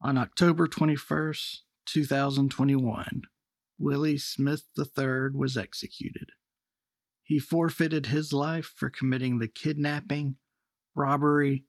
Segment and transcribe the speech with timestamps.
[0.00, 3.22] On October 21st, 2021,
[3.78, 6.30] Willie Smith III was executed.
[7.24, 10.36] He forfeited his life for committing the kidnapping,
[10.94, 11.64] robbery,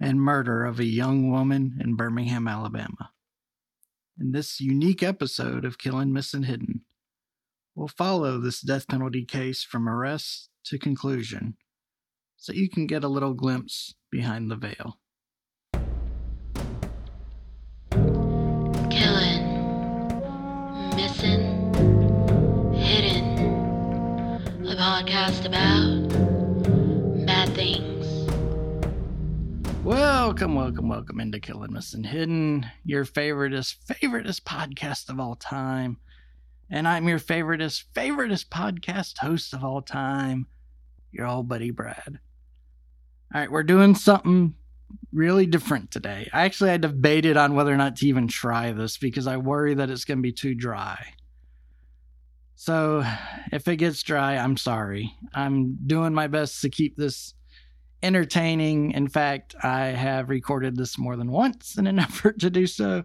[0.00, 3.10] and murder of a young woman in Birmingham, Alabama.
[4.18, 6.82] In this unique episode of Killing Missing Hidden,
[7.74, 11.56] we'll follow this death penalty case from arrest to conclusion
[12.36, 14.98] so you can get a little glimpse behind the veil.
[25.22, 28.28] Podcast about bad things.
[29.84, 35.98] Welcome, welcome, welcome into Killing Missing Hidden, your favoriteest, favoriteest podcast of all time.
[36.70, 40.48] And I'm your favoriteest, favoriteest podcast host of all time,
[41.12, 42.18] your old buddy Brad.
[43.32, 44.56] All right, we're doing something
[45.12, 46.30] really different today.
[46.32, 49.88] Actually I debated on whether or not to even try this because I worry that
[49.88, 51.14] it's going to be too dry.
[52.64, 53.04] So,
[53.50, 55.12] if it gets dry, I'm sorry.
[55.34, 57.34] I'm doing my best to keep this
[58.04, 58.92] entertaining.
[58.92, 63.02] In fact, I have recorded this more than once in an effort to do so.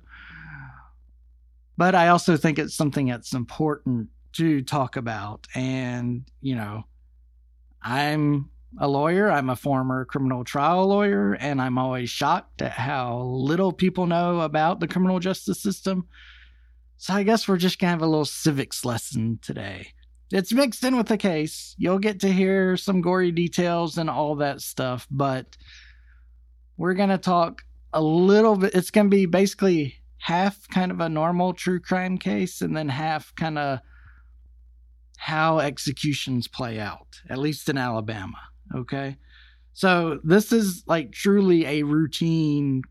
[1.75, 5.47] But I also think it's something that's important to talk about.
[5.55, 6.83] And, you know,
[7.81, 9.31] I'm a lawyer.
[9.31, 14.41] I'm a former criminal trial lawyer, and I'm always shocked at how little people know
[14.41, 16.07] about the criminal justice system.
[16.97, 19.89] So I guess we're just going to have a little civics lesson today.
[20.31, 21.75] It's mixed in with the case.
[21.77, 25.55] You'll get to hear some gory details and all that stuff, but
[26.75, 27.61] we're going to talk
[27.93, 28.75] a little bit.
[28.75, 32.89] It's going to be basically half kind of a normal true crime case and then
[32.89, 33.79] half kind of
[35.17, 38.39] how executions play out, at least in Alabama.
[38.75, 39.17] Okay.
[39.73, 42.81] So this is like truly a routine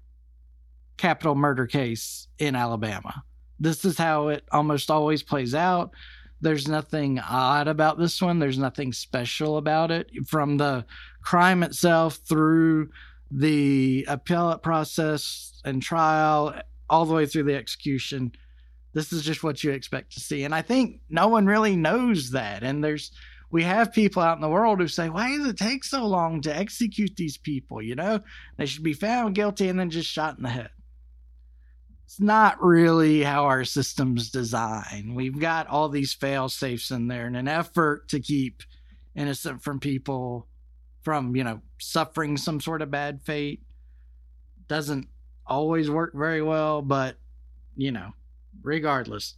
[0.96, 3.24] capital murder case in Alabama.
[3.58, 5.90] This is how it almost always plays out.
[6.40, 8.38] There's nothing odd about this one.
[8.38, 10.84] There's nothing special about it from the
[11.22, 12.90] crime itself through
[13.30, 18.32] the appellate process and trial all the way through the execution.
[18.92, 20.44] This is just what you expect to see.
[20.44, 22.62] And I think no one really knows that.
[22.62, 23.10] And there's
[23.50, 26.40] we have people out in the world who say, why does it take so long
[26.42, 27.80] to execute these people?
[27.80, 28.20] You know,
[28.56, 30.70] they should be found guilty and then just shot in the head.
[32.06, 35.14] It's not really how our system's designed.
[35.14, 38.62] We've got all these fail safes in there in an effort to keep
[39.14, 40.46] innocent from people
[41.02, 43.62] from, you know, suffering some sort of bad fate.
[44.68, 45.08] Doesn't
[45.46, 47.16] always work very well, but,
[47.76, 48.12] you know,
[48.62, 49.34] regardless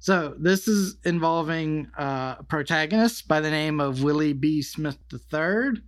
[0.00, 4.62] so this is involving uh, a protagonist by the name of Willie B.
[4.62, 5.82] Smith III,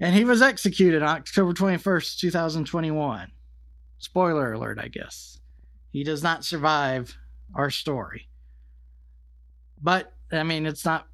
[0.00, 3.30] and he was executed on October 21st, 2021.
[3.98, 5.40] Spoiler alert, I guess.
[5.92, 7.16] He does not survive
[7.54, 8.28] our story.
[9.80, 11.06] But, I mean, it's not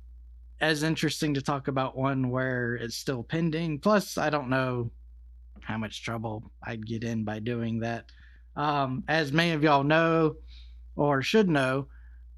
[0.60, 3.80] as interesting to talk about one where it's still pending.
[3.80, 4.90] Plus, I don't know
[5.60, 8.10] how much trouble I'd get in by doing that.
[8.56, 10.36] Um, as many of y'all know,
[10.96, 11.88] or should know,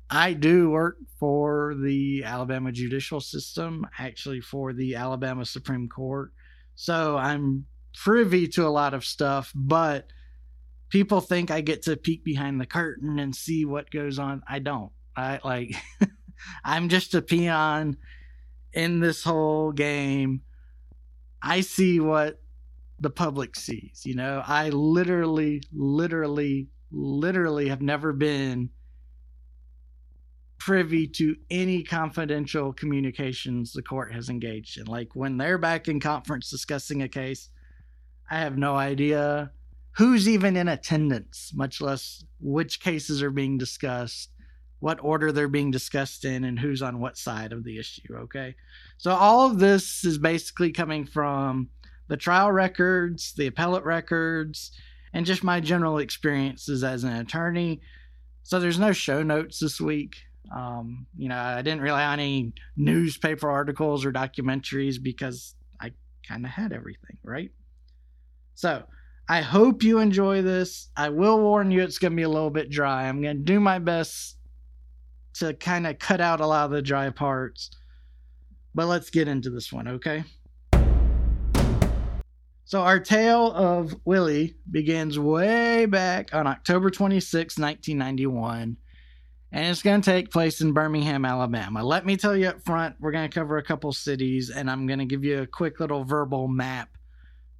[0.08, 6.32] I do work for the Alabama judicial system, actually for the Alabama Supreme Court.
[6.76, 10.08] So I'm privy to a lot of stuff, but
[10.88, 14.42] people think I get to peek behind the curtain and see what goes on.
[14.48, 14.92] I don't.
[15.16, 15.74] I like
[16.64, 17.96] I'm just a peon
[18.72, 20.42] in this whole game.
[21.42, 22.40] I see what
[23.00, 24.42] the public sees, you know.
[24.46, 28.70] I literally literally literally have never been
[30.58, 34.86] privy to any confidential communications the court has engaged in.
[34.86, 37.50] Like when they're back in conference discussing a case,
[38.30, 39.52] I have no idea
[39.96, 44.30] who's even in attendance, much less which cases are being discussed,
[44.78, 48.14] what order they're being discussed in, and who's on what side of the issue.
[48.14, 48.54] Okay.
[48.98, 51.70] So all of this is basically coming from
[52.08, 54.70] the trial records, the appellate records,
[55.14, 57.80] and just my general experiences as an attorney.
[58.42, 60.16] So there's no show notes this week.
[60.54, 65.92] Um, you know, I didn't rely on any newspaper articles or documentaries because I
[66.28, 67.50] kind of had everything, right?
[68.54, 68.84] So
[69.28, 70.88] I hope you enjoy this.
[70.96, 73.08] I will warn you it's going to be a little bit dry.
[73.08, 74.36] I'm going to do my best
[75.34, 77.70] to kind of cut out a lot of the dry parts.
[78.72, 80.22] But let's get into this one, okay?
[82.66, 88.76] So our tale of Willie begins way back on October 26, 1991,
[89.50, 91.82] and it's going to take place in Birmingham, Alabama.
[91.82, 94.86] Let me tell you up front, we're going to cover a couple cities, and I'm
[94.86, 96.95] going to give you a quick little verbal map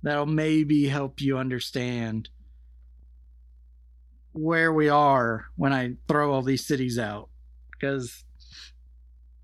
[0.07, 2.29] that'll maybe help you understand
[4.33, 7.29] where we are when I throw all these cities out
[7.73, 8.25] because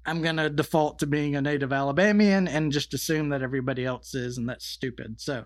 [0.05, 4.15] I'm going to default to being a native Alabamian and just assume that everybody else
[4.15, 5.21] is, and that's stupid.
[5.21, 5.45] So,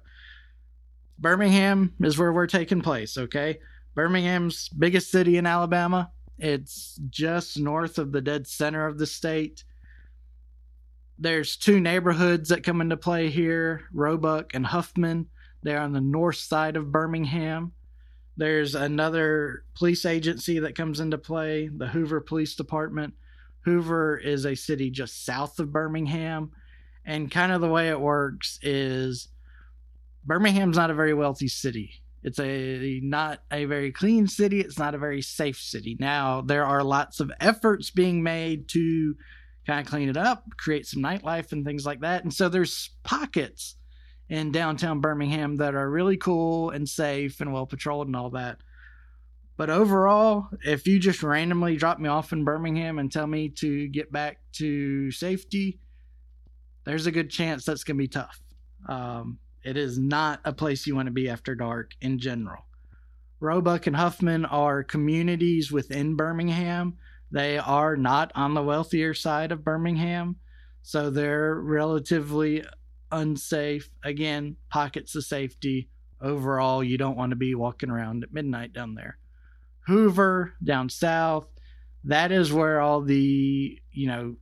[1.18, 3.58] Birmingham is where we're taking place, okay?
[3.94, 6.10] Birmingham's biggest city in Alabama.
[6.38, 9.64] It's just north of the dead center of the state.
[11.18, 15.28] There's two neighborhoods that come into play here Roebuck and Huffman.
[15.62, 17.72] They're on the north side of Birmingham.
[18.36, 23.14] There's another police agency that comes into play, the Hoover Police Department.
[23.64, 26.52] Hoover is a city just south of Birmingham.
[27.04, 29.28] And kind of the way it works is
[30.24, 32.02] Birmingham's not a very wealthy city.
[32.22, 34.60] It's a not a very clean city.
[34.60, 35.96] It's not a very safe city.
[35.98, 39.14] Now there are lots of efforts being made to
[39.66, 42.22] kind of clean it up, create some nightlife and things like that.
[42.22, 43.76] And so there's pockets
[44.28, 48.58] in downtown Birmingham that are really cool and safe and well patrolled and all that.
[49.56, 53.88] But overall, if you just randomly drop me off in Birmingham and tell me to
[53.88, 55.80] get back to safety,
[56.84, 58.38] there's a good chance that's going to be tough.
[58.88, 62.66] Um, it is not a place you want to be after dark in general.
[63.40, 66.98] Roebuck and Huffman are communities within Birmingham.
[67.30, 70.36] They are not on the wealthier side of Birmingham,
[70.82, 72.64] so they're relatively
[73.10, 73.90] unsafe.
[74.04, 75.88] Again, pockets of safety.
[76.20, 79.18] Overall, you don't want to be walking around at midnight down there.
[79.86, 81.46] Hoover down south,
[82.04, 84.36] that is where all the, you know,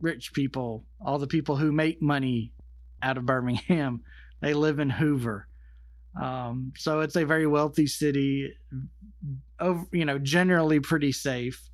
[0.00, 2.52] rich people, all the people who make money
[3.02, 4.02] out of Birmingham,
[4.40, 5.46] they live in Hoover.
[6.20, 8.52] Um, so it's a very wealthy city,
[9.92, 11.69] you know, generally pretty safe.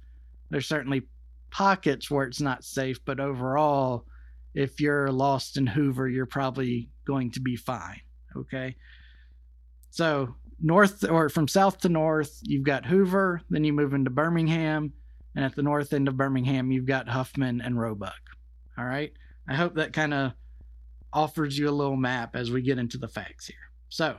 [0.51, 1.03] There's certainly
[1.51, 4.07] pockets where it's not safe, but overall,
[4.55, 8.01] if you're lost in Hoover, you're probably going to be fine.
[8.37, 8.77] Okay.
[9.91, 14.93] So, north or from south to north, you've got Hoover, then you move into Birmingham,
[15.35, 18.21] and at the north end of Birmingham, you've got Huffman and Roebuck.
[18.79, 19.13] All right.
[19.49, 20.33] I hope that kind of
[21.13, 23.57] offers you a little map as we get into the facts here.
[23.89, 24.17] So,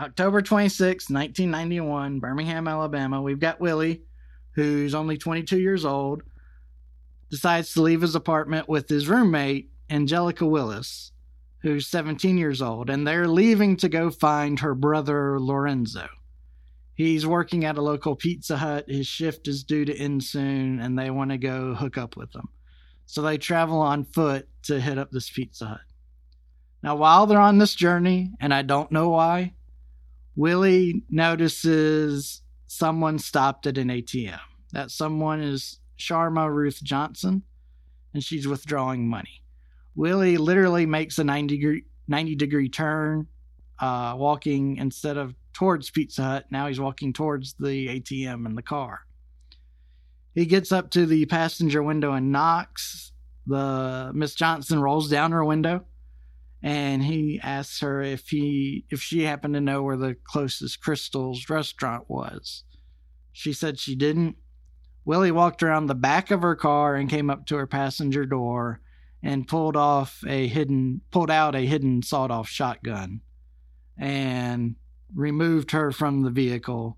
[0.00, 4.02] October 26, 1991, Birmingham, Alabama, we've got Willie,
[4.54, 6.22] who's only 22 years old
[7.30, 11.12] decides to leave his apartment with his roommate, Angelica Willis,
[11.62, 16.08] who's 17 years old, and they're leaving to go find her brother, Lorenzo.
[16.94, 18.84] He's working at a local Pizza Hut.
[18.86, 22.32] His shift is due to end soon, and they want to go hook up with
[22.34, 22.48] him.
[23.06, 25.80] So they travel on foot to hit up this Pizza Hut.
[26.82, 29.54] Now, while they're on this journey, and I don't know why,
[30.36, 32.42] Willie notices
[32.74, 34.40] someone stopped at an ATM.
[34.72, 37.42] That someone is Sharma Ruth Johnson,
[38.12, 39.42] and she's withdrawing money.
[39.94, 43.28] Willie literally makes a 90 degree, 90 degree turn,
[43.78, 46.46] uh, walking instead of towards Pizza Hut.
[46.50, 49.00] Now he's walking towards the ATM in the car.
[50.34, 53.12] He gets up to the passenger window and knocks.
[53.46, 55.84] The Miss Johnson rolls down her window
[56.64, 61.50] and he asks her if he if she happened to know where the closest Krystal's
[61.50, 62.64] restaurant was.
[63.32, 64.36] She said she didn't,
[65.04, 68.80] Willie walked around the back of her car and came up to her passenger door
[69.22, 73.20] and pulled off a hidden pulled out a hidden sawed-off shotgun
[73.98, 74.76] and
[75.14, 76.96] removed her from the vehicle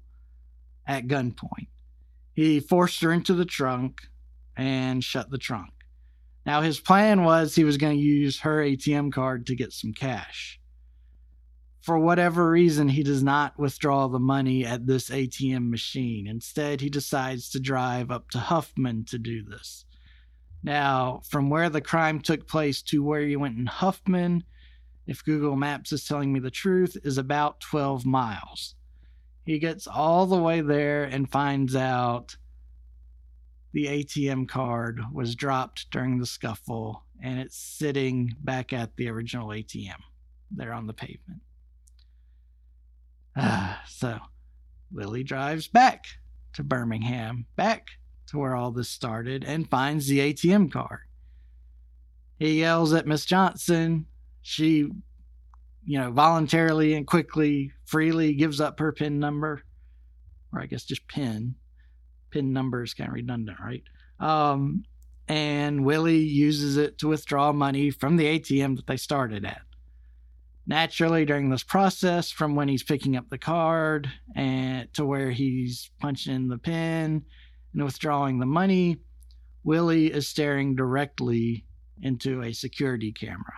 [0.87, 1.67] at gunpoint.
[2.35, 4.03] He forced her into the trunk
[4.57, 5.71] and shut the trunk.
[6.47, 9.93] Now his plan was he was going to use her ATM card to get some
[9.93, 10.61] cash
[11.87, 16.27] for whatever reason, he does not withdraw the money at this ATM machine.
[16.27, 19.85] Instead, he decides to drive up to Huffman to do this.
[20.65, 24.43] Now, from where the crime took place to where he went in Huffman,
[25.07, 28.75] if Google Maps is telling me the truth, is about 12 miles.
[29.45, 32.37] He gets all the way there and finds out
[33.77, 39.49] the ATM card was dropped during the scuffle and it's sitting back at the original
[39.49, 39.99] ATM
[40.51, 41.43] there on the pavement.
[43.37, 44.19] Ah, so
[44.91, 46.07] Willie drives back
[46.55, 47.89] to Birmingham, back
[48.29, 51.01] to where all this started, and finds the ATM card.
[52.39, 54.07] He yells at Miss Johnson.
[54.41, 54.89] She,
[55.85, 59.65] you know, voluntarily and quickly, freely gives up her PIN number,
[60.51, 61.57] or I guess just PIN.
[62.31, 63.83] PIN number is kind of redundant, right?
[64.21, 64.85] Um,
[65.29, 69.63] and Willie uses it to withdraw money from the ATM that they started at
[70.67, 75.91] naturally during this process from when he's picking up the card and to where he's
[76.01, 77.25] punching in the pin
[77.73, 78.99] and withdrawing the money
[79.63, 81.65] willie is staring directly
[82.03, 83.55] into a security camera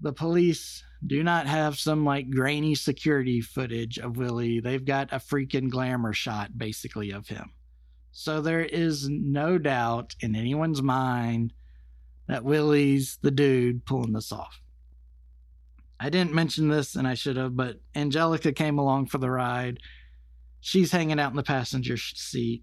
[0.00, 4.60] the police do not have some like grainy security footage of Willie.
[4.60, 7.52] They've got a freaking glamour shot basically of him.
[8.12, 11.52] So there is no doubt in anyone's mind
[12.28, 14.60] that Willie's the dude pulling this off.
[16.00, 19.80] I didn't mention this and I should have, but Angelica came along for the ride.
[20.60, 22.62] She's hanging out in the passenger seat.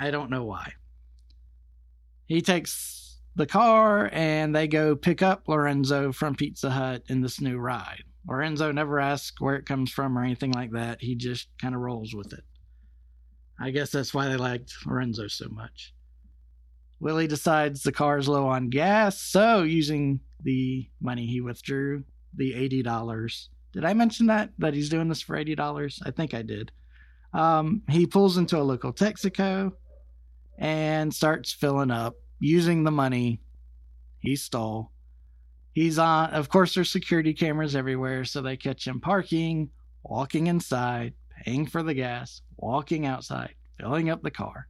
[0.00, 0.72] I don't know why.
[2.26, 3.07] He takes
[3.38, 8.02] the car and they go pick up Lorenzo from Pizza Hut in this new ride.
[8.28, 11.00] Lorenzo never asks where it comes from or anything like that.
[11.00, 12.44] He just kind of rolls with it.
[13.60, 15.94] I guess that's why they liked Lorenzo so much.
[17.00, 22.02] Willie decides the car is low on gas, so using the money he withdrew,
[22.34, 23.48] the $80.
[23.72, 24.50] Did I mention that?
[24.58, 26.00] That he's doing this for $80?
[26.04, 26.72] I think I did.
[27.32, 29.72] Um, he pulls into a local Texaco
[30.58, 33.40] and starts filling up using the money
[34.20, 34.90] he stole.
[35.72, 39.70] He's on, of course, there's security cameras everywhere, so they catch him parking,
[40.02, 41.14] walking inside,
[41.44, 44.66] paying for the gas, walking outside, filling up the car.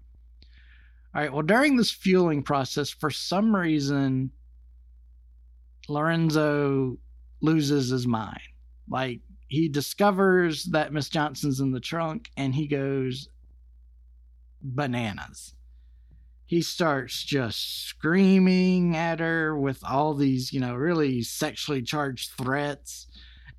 [1.14, 4.30] All right, well, during this fueling process, for some reason,
[5.88, 6.98] Lorenzo
[7.40, 8.40] loses his mind.
[8.88, 13.28] Like, he discovers that Miss Johnson's in the trunk and he goes
[14.60, 15.54] bananas.
[16.48, 23.06] He starts just screaming at her with all these, you know, really sexually charged threats.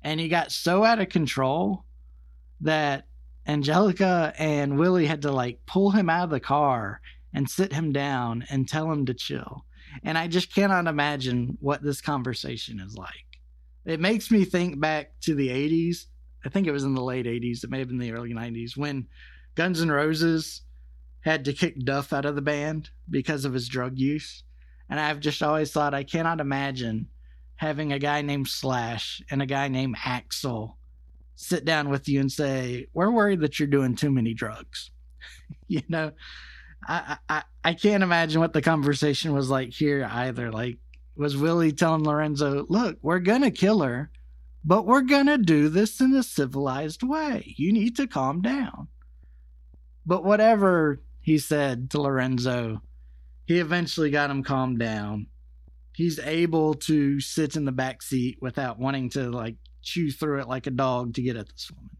[0.02, 1.84] And he got so out of control
[2.62, 3.06] that
[3.46, 7.00] Angelica and Willie had to like pull him out of the car
[7.32, 9.64] and sit him down and tell him to chill.
[10.02, 13.38] And I just cannot imagine what this conversation is like.
[13.84, 16.06] It makes me think back to the 80s.
[16.44, 18.76] I think it was in the late 80s, it may have been the early 90s,
[18.76, 19.06] when
[19.54, 20.62] Guns N' Roses
[21.22, 24.42] had to kick Duff out of the band because of his drug use.
[24.88, 27.08] And I've just always thought I cannot imagine
[27.56, 30.74] having a guy named Slash and a guy named Axl
[31.36, 34.90] sit down with you and say, "We're worried that you're doing too many drugs."
[35.68, 36.12] you know,
[36.86, 40.50] I, I I can't imagine what the conversation was like here either.
[40.50, 40.78] Like,
[41.16, 44.10] was Willie telling Lorenzo, "Look, we're gonna kill her,
[44.64, 47.54] but we're gonna do this in a civilized way.
[47.56, 48.88] You need to calm down."
[50.06, 52.82] But whatever he said to Lorenzo,
[53.46, 55.26] he eventually got him calmed down.
[55.92, 60.48] He's able to sit in the back seat without wanting to like chew through it
[60.48, 61.96] like a dog to get at this woman.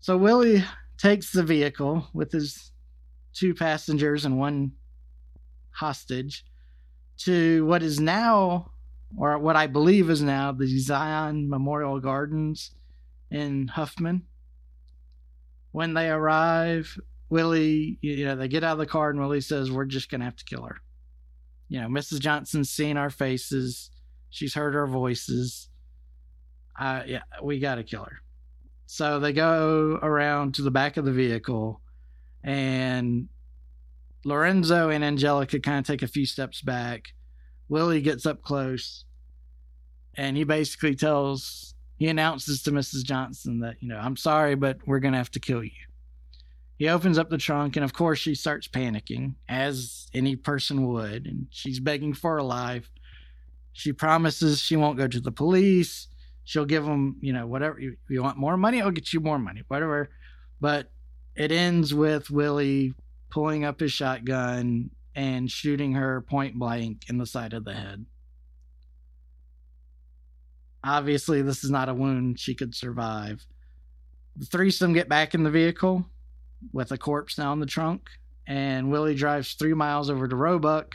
[0.00, 0.64] So Willie
[0.98, 2.70] takes the vehicle with his
[3.32, 4.72] two passengers and one
[5.70, 6.44] hostage
[7.18, 8.70] to what is now,
[9.16, 12.72] or what I believe is now, the Zion Memorial Gardens
[13.30, 14.22] in Huffman.
[15.72, 19.70] When they arrive, Willie, you know, they get out of the car and Willie says,
[19.70, 20.76] We're just going to have to kill her.
[21.68, 22.20] You know, Mrs.
[22.20, 23.90] Johnson's seen our faces.
[24.30, 25.68] She's heard our voices
[26.78, 28.20] uh, yeah, we got to kill her.
[28.86, 31.80] So they go around to the back of the vehicle,
[32.44, 33.28] and
[34.24, 37.08] Lorenzo and Angelica kind of take a few steps back.
[37.68, 39.04] Willie gets up close,
[40.14, 43.02] and he basically tells, he announces to Mrs.
[43.02, 45.70] Johnson that, you know, I'm sorry, but we're going to have to kill you.
[46.78, 51.26] He opens up the trunk, and of course, she starts panicking, as any person would,
[51.26, 52.90] and she's begging for her life.
[53.72, 56.08] She promises she won't go to the police
[56.46, 59.38] she'll give them, you know, whatever you, you want more money, I'll get you more
[59.38, 60.08] money, whatever.
[60.60, 60.90] But
[61.34, 62.94] it ends with Willie
[63.30, 68.06] pulling up his shotgun and shooting her point blank in the side of the head.
[70.84, 73.44] Obviously, this is not a wound she could survive.
[74.36, 76.06] The threesome get back in the vehicle
[76.72, 78.08] with a corpse now in the trunk,
[78.46, 80.94] and Willie drives three miles over to Roebuck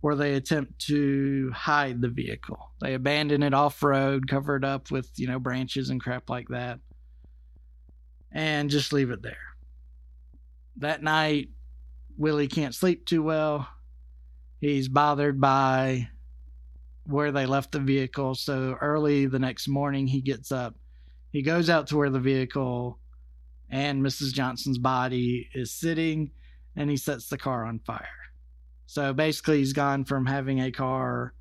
[0.00, 2.70] where they attempt to hide the vehicle.
[2.80, 6.48] They abandon it off road, cover it up with, you know, branches and crap like
[6.48, 6.78] that,
[8.30, 9.36] and just leave it there.
[10.76, 11.48] That night,
[12.16, 13.68] Willie can't sleep too well.
[14.60, 16.08] He's bothered by
[17.04, 18.34] where they left the vehicle.
[18.34, 20.76] So early the next morning, he gets up.
[21.32, 22.98] He goes out to where the vehicle
[23.70, 24.32] and Mrs.
[24.32, 26.30] Johnson's body is sitting
[26.76, 28.08] and he sets the car on fire.
[28.86, 31.34] So basically, he's gone from having a car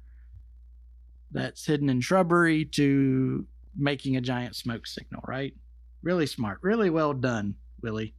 [1.31, 5.53] that's hidden in shrubbery to making a giant smoke signal, right?
[6.01, 6.59] Really smart.
[6.61, 8.15] Really well done, Willie.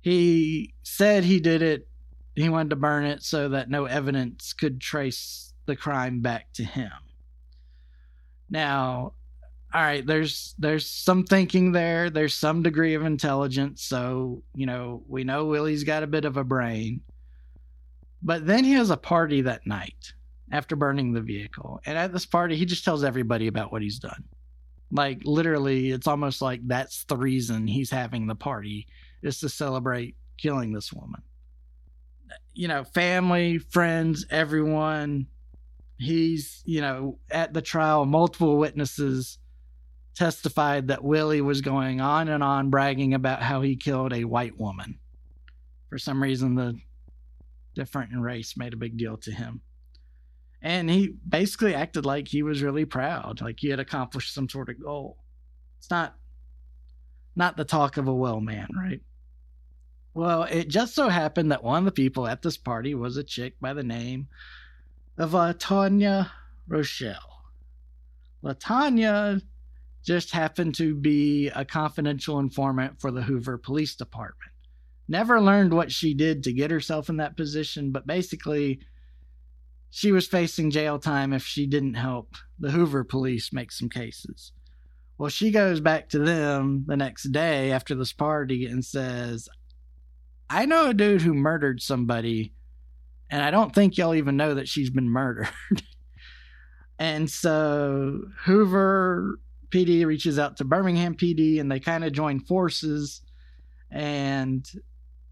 [0.00, 1.88] He said he did it,
[2.34, 6.64] he wanted to burn it so that no evidence could trace the crime back to
[6.64, 6.90] him.
[8.48, 9.14] Now,
[9.78, 15.04] all right, there's there's some thinking there, there's some degree of intelligence, so, you know,
[15.06, 17.00] we know Willie's got a bit of a brain.
[18.20, 20.14] But then he has a party that night.
[20.50, 21.80] after burning the vehicle.
[21.86, 24.24] And at this party, he just tells everybody about what he's done.
[24.90, 28.86] Like literally, it's almost like that's the reason he's having the party
[29.22, 31.22] is to celebrate killing this woman.
[32.54, 35.26] You know, family, friends, everyone.
[35.98, 39.38] He's, you know, at the trial, multiple witnesses
[40.18, 44.58] testified that Willie was going on and on bragging about how he killed a white
[44.58, 44.98] woman.
[45.88, 46.76] For some reason, the
[47.76, 49.60] different race made a big deal to him.
[50.60, 54.68] And he basically acted like he was really proud like he had accomplished some sort
[54.68, 55.18] of goal.
[55.78, 56.16] It's not
[57.36, 59.00] not the talk of a well man right?
[60.14, 63.22] Well it just so happened that one of the people at this party was a
[63.22, 64.26] chick by the name
[65.16, 66.32] of uh, tanya
[66.66, 67.44] rochelle.
[68.42, 69.40] Latanya
[70.04, 74.52] just happened to be a confidential informant for the hoover police department
[75.08, 78.80] never learned what she did to get herself in that position but basically
[79.90, 84.52] she was facing jail time if she didn't help the Hoover police make some cases.
[85.16, 89.48] Well, she goes back to them the next day after this party and says,
[90.48, 92.54] I know a dude who murdered somebody,
[93.30, 95.50] and I don't think y'all even know that she's been murdered.
[96.98, 103.22] and so Hoover PD reaches out to Birmingham PD and they kind of join forces
[103.90, 104.68] and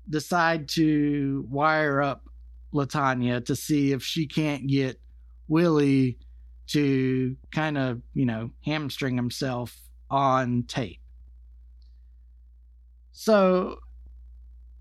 [0.08, 2.24] decide to wire up
[2.72, 5.00] Latanya to see if she can't get
[5.48, 6.18] Willie
[6.68, 9.76] to kind of, you know, hamstring himself
[10.10, 11.00] on tape.
[13.12, 13.78] So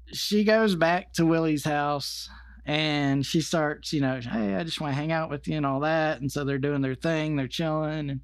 [0.07, 2.29] she goes back to Willie's house
[2.65, 5.65] and she starts, you know, hey, I just want to hang out with you and
[5.65, 6.21] all that.
[6.21, 8.09] And so they're doing their thing, they're chilling.
[8.09, 8.21] And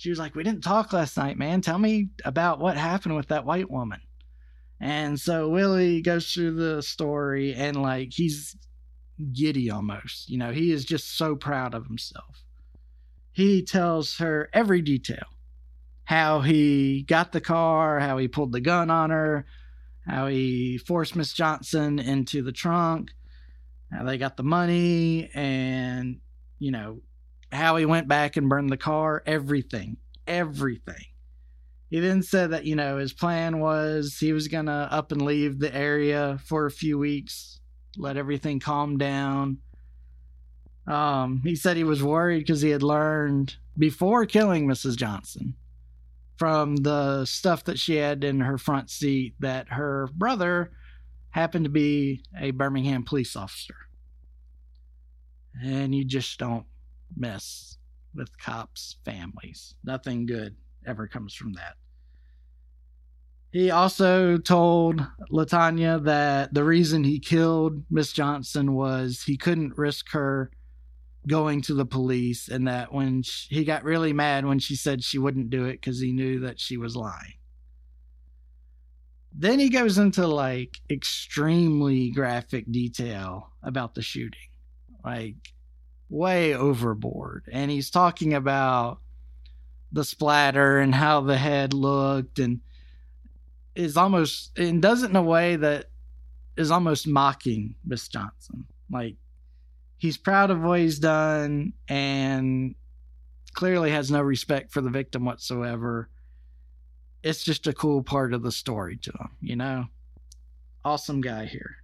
[0.00, 1.60] she was like, We didn't talk last night, man.
[1.60, 4.00] Tell me about what happened with that white woman.
[4.80, 8.56] And so Willie goes through the story and like he's
[9.34, 10.30] giddy almost.
[10.30, 12.44] You know, he is just so proud of himself.
[13.32, 15.26] He tells her every detail
[16.04, 19.44] how he got the car, how he pulled the gun on her,
[20.06, 23.10] how he forced Miss Johnson into the trunk,
[23.92, 26.20] how they got the money, and,
[26.58, 27.02] you know,
[27.52, 31.04] how he went back and burned the car, everything, everything.
[31.88, 35.22] He then said that, you know, his plan was he was going to up and
[35.22, 37.60] leave the area for a few weeks
[37.96, 39.58] let everything calm down.
[40.86, 44.96] Um, he said he was worried because he had learned before killing Mrs.
[44.96, 45.54] Johnson
[46.36, 50.72] from the stuff that she had in her front seat that her brother
[51.30, 53.76] happened to be a Birmingham police officer.
[55.62, 56.64] And you just don't
[57.16, 57.78] mess
[58.14, 59.74] with cops' families.
[59.84, 61.74] Nothing good ever comes from that.
[63.52, 70.10] He also told Latanya that the reason he killed Miss Johnson was he couldn't risk
[70.12, 70.50] her
[71.26, 75.04] going to the police, and that when she, he got really mad when she said
[75.04, 77.34] she wouldn't do it because he knew that she was lying.
[79.32, 84.48] Then he goes into like extremely graphic detail about the shooting,
[85.04, 85.36] like
[86.10, 87.44] way overboard.
[87.50, 88.98] And he's talking about
[89.92, 92.60] the splatter and how the head looked and
[93.74, 95.86] is almost and does it in a way that
[96.56, 98.66] is almost mocking Miss Johnson.
[98.90, 99.16] Like
[99.96, 102.74] he's proud of what he's done and
[103.52, 106.08] clearly has no respect for the victim whatsoever.
[107.22, 109.86] It's just a cool part of the story to him, you know?
[110.84, 111.76] Awesome guy here.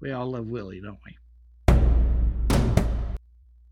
[0.00, 1.16] We all love Willie, don't we?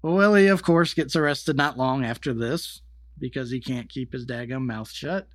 [0.03, 2.83] Well, Willie, of course, gets arrested not long after this
[3.19, 5.29] because he can't keep his daggum mouth shut.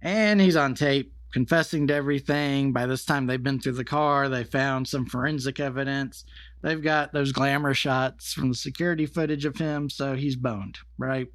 [0.00, 2.72] And he's on tape confessing to everything.
[2.72, 4.28] By this time, they've been through the car.
[4.28, 6.24] They found some forensic evidence.
[6.62, 9.90] They've got those glamour shots from the security footage of him.
[9.90, 11.28] So he's boned, right?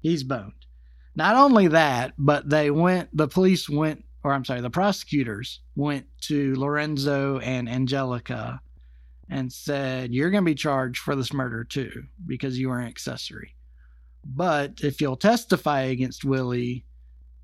[0.00, 0.52] He's boned.
[1.16, 6.06] Not only that, but they went, the police went, or I'm sorry, the prosecutors went
[6.22, 8.60] to Lorenzo and Angelica
[9.30, 12.88] and said, You're going to be charged for this murder too, because you were an
[12.88, 13.54] accessory.
[14.24, 16.84] But if you'll testify against Willie,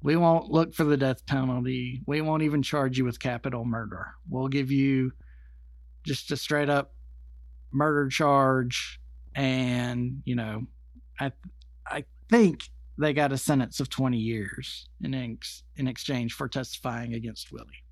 [0.02, 2.02] we won't look for the death penalty.
[2.06, 4.08] We won't even charge you with capital murder.
[4.28, 5.12] We'll give you
[6.04, 6.92] just a straight up
[7.72, 9.00] murder charge
[9.34, 10.66] and, you know,
[11.20, 11.32] I
[11.86, 12.62] I think
[12.98, 17.84] they got a sentence of 20 years in ex- in exchange for testifying against Willie.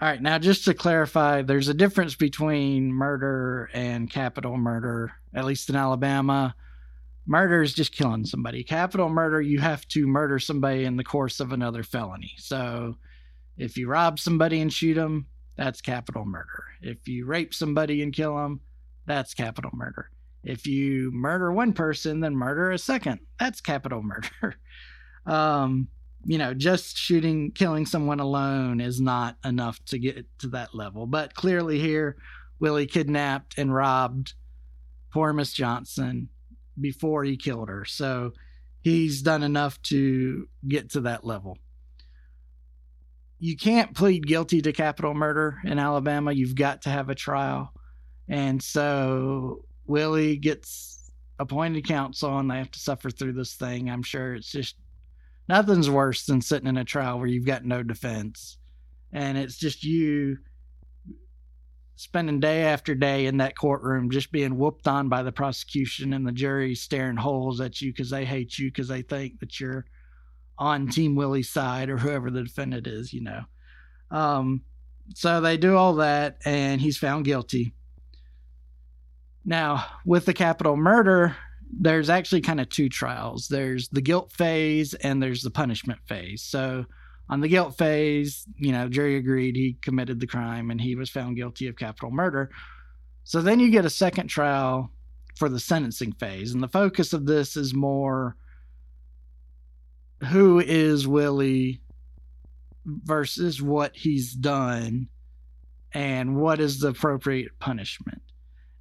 [0.00, 5.44] All right, now just to clarify, there's a difference between murder and capital murder, at
[5.44, 6.54] least in Alabama.
[7.26, 8.64] Murder is just killing somebody.
[8.64, 12.32] Capital murder, you have to murder somebody in the course of another felony.
[12.38, 12.96] So
[13.56, 15.26] if you rob somebody and shoot them,
[15.56, 16.64] that's capital murder.
[16.82, 18.60] If you rape somebody and kill them,
[19.06, 20.10] that's capital murder.
[20.42, 23.20] If you murder one person, then murder a second.
[23.38, 24.56] That's capital murder.
[25.26, 25.88] um,
[26.26, 31.06] you know, just shooting, killing someone alone is not enough to get to that level.
[31.06, 32.16] But clearly, here,
[32.60, 34.34] Willie kidnapped and robbed
[35.12, 36.28] poor Miss Johnson
[36.80, 37.84] before he killed her.
[37.84, 38.32] So
[38.82, 41.58] he's done enough to get to that level.
[43.38, 46.32] You can't plead guilty to capital murder in Alabama.
[46.32, 47.72] You've got to have a trial.
[48.28, 53.90] And so Willie gets appointed counsel and they have to suffer through this thing.
[53.90, 54.76] I'm sure it's just
[55.48, 58.58] nothing's worse than sitting in a trial where you've got no defense
[59.12, 60.38] and it's just you
[61.96, 66.26] spending day after day in that courtroom just being whooped on by the prosecution and
[66.26, 69.84] the jury staring holes at you because they hate you because they think that you're
[70.58, 73.42] on Team Willie's side or whoever the defendant is, you know.
[74.10, 74.62] Um,
[75.14, 77.74] so they do all that and he's found guilty.
[79.44, 81.36] Now, with the capital murder,
[81.72, 86.42] there's actually kind of two trials there's the guilt phase and there's the punishment phase.
[86.42, 86.84] So,
[87.28, 91.08] on the guilt phase, you know, jury agreed he committed the crime and he was
[91.08, 92.50] found guilty of capital murder.
[93.24, 94.90] So then you get a second trial
[95.36, 96.52] for the sentencing phase.
[96.52, 98.36] And the focus of this is more
[100.30, 101.80] who is Willie
[102.84, 105.08] versus what he's done
[105.92, 108.22] and what is the appropriate punishment.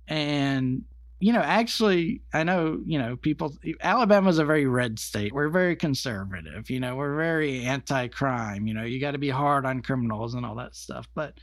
[0.08, 0.84] And
[1.24, 5.32] you know, actually, I know, you know, people, Alabama's a very red state.
[5.32, 6.70] We're very conservative.
[6.70, 8.68] You know, we're very anti crime.
[8.68, 11.08] You know, you got to be hard on criminals and all that stuff.
[11.16, 11.38] But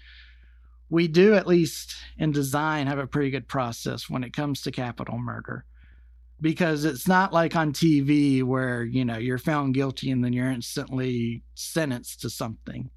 [0.90, 4.70] we do, at least in design, have a pretty good process when it comes to
[4.70, 5.64] capital murder
[6.42, 10.50] because it's not like on TV where, you know, you're found guilty and then you're
[10.50, 12.90] instantly sentenced to something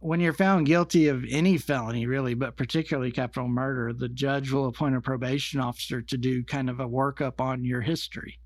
[0.00, 4.66] when you're found guilty of any felony, really, but particularly capital murder, the judge will
[4.66, 8.38] appoint a probation officer to do kind of a workup on your history.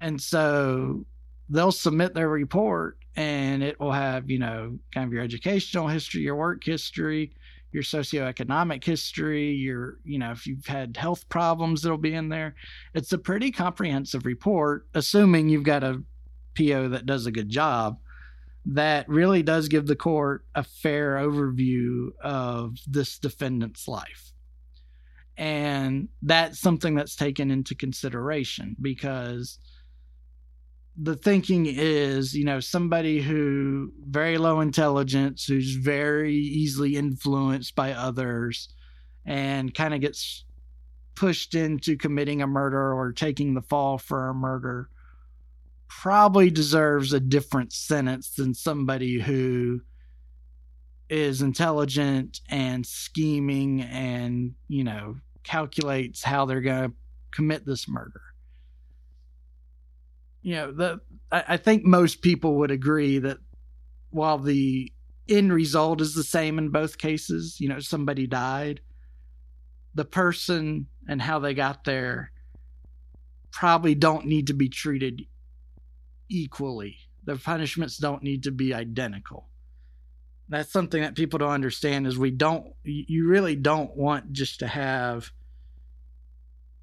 [0.00, 1.04] And so
[1.48, 6.22] they'll submit their report and it will have, you know, kind of your educational history,
[6.22, 7.32] your work history,
[7.72, 12.54] your socioeconomic history, your, you know, if you've had health problems, that'll be in there.
[12.94, 16.02] It's a pretty comprehensive report, assuming you've got a
[16.56, 17.98] PO that does a good job
[18.68, 24.32] that really does give the court a fair overview of this defendant's life.
[25.38, 29.58] And that's something that's taken into consideration because
[31.00, 37.92] the thinking is, you know, somebody who very low intelligence, who's very easily influenced by
[37.92, 38.68] others
[39.24, 40.44] and kind of gets
[41.14, 44.90] pushed into committing a murder or taking the fall for a murder
[45.88, 49.80] probably deserves a different sentence than somebody who
[51.08, 56.96] is intelligent and scheming and, you know, calculates how they're going to
[57.30, 58.20] commit this murder.
[60.42, 61.00] You know, the
[61.32, 63.38] I, I think most people would agree that
[64.10, 64.92] while the
[65.28, 68.80] end result is the same in both cases, you know, somebody died,
[69.94, 72.30] the person and how they got there
[73.50, 75.22] probably don't need to be treated
[76.28, 76.96] equally.
[77.24, 79.48] The punishments don't need to be identical.
[80.48, 84.66] That's something that people don't understand is we don't you really don't want just to
[84.66, 85.30] have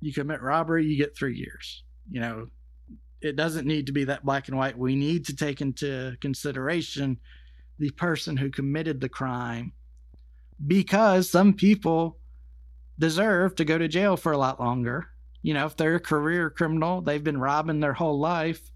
[0.02, 1.84] you commit robbery, you get 3 years.
[2.12, 2.48] You know,
[3.22, 4.78] it doesn't need to be that black and white.
[4.78, 7.18] We need to take into consideration
[7.80, 9.74] the person who committed the crime
[10.68, 12.20] because some people
[13.00, 15.08] deserve to go to jail for a lot longer.
[15.42, 18.72] You know, if they're a career criminal, they've been robbing their whole life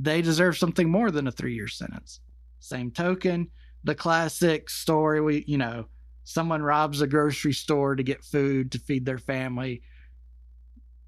[0.00, 2.20] they deserve something more than a three year sentence.
[2.60, 3.48] Same token,
[3.84, 5.86] the classic story we, you know,
[6.24, 9.82] someone robs a grocery store to get food to feed their family.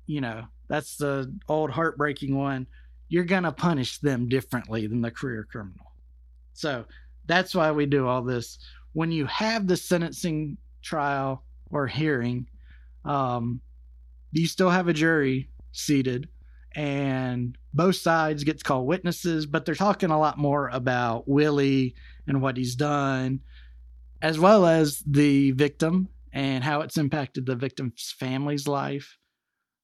[0.07, 2.67] You know, that's the old heartbreaking one.
[3.09, 5.93] You're going to punish them differently than the career criminal.
[6.53, 6.85] So
[7.27, 8.59] that's why we do all this.
[8.93, 12.47] When you have the sentencing trial or hearing,
[13.05, 13.61] um,
[14.33, 16.29] you still have a jury seated
[16.75, 21.95] and both sides get to call witnesses, but they're talking a lot more about Willie
[22.27, 23.41] and what he's done,
[24.23, 29.19] as well as the victim and how it's impacted the victim's family's life.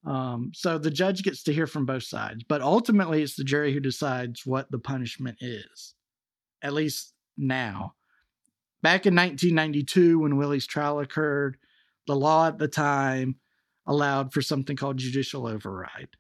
[0.06, 3.72] Um, so the judge gets to hear from both sides, but ultimately it's the jury
[3.72, 5.94] who decides what the punishment is,
[6.62, 7.94] at least now.
[8.82, 11.56] Back in 1992, when Willie's trial occurred,
[12.06, 13.36] the law at the time
[13.84, 16.10] allowed for something called judicial override.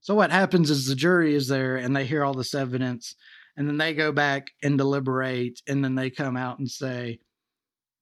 [0.00, 3.14] So what happens is the jury is there and they hear all this evidence
[3.56, 7.18] and then they go back and deliberate and then they come out and say,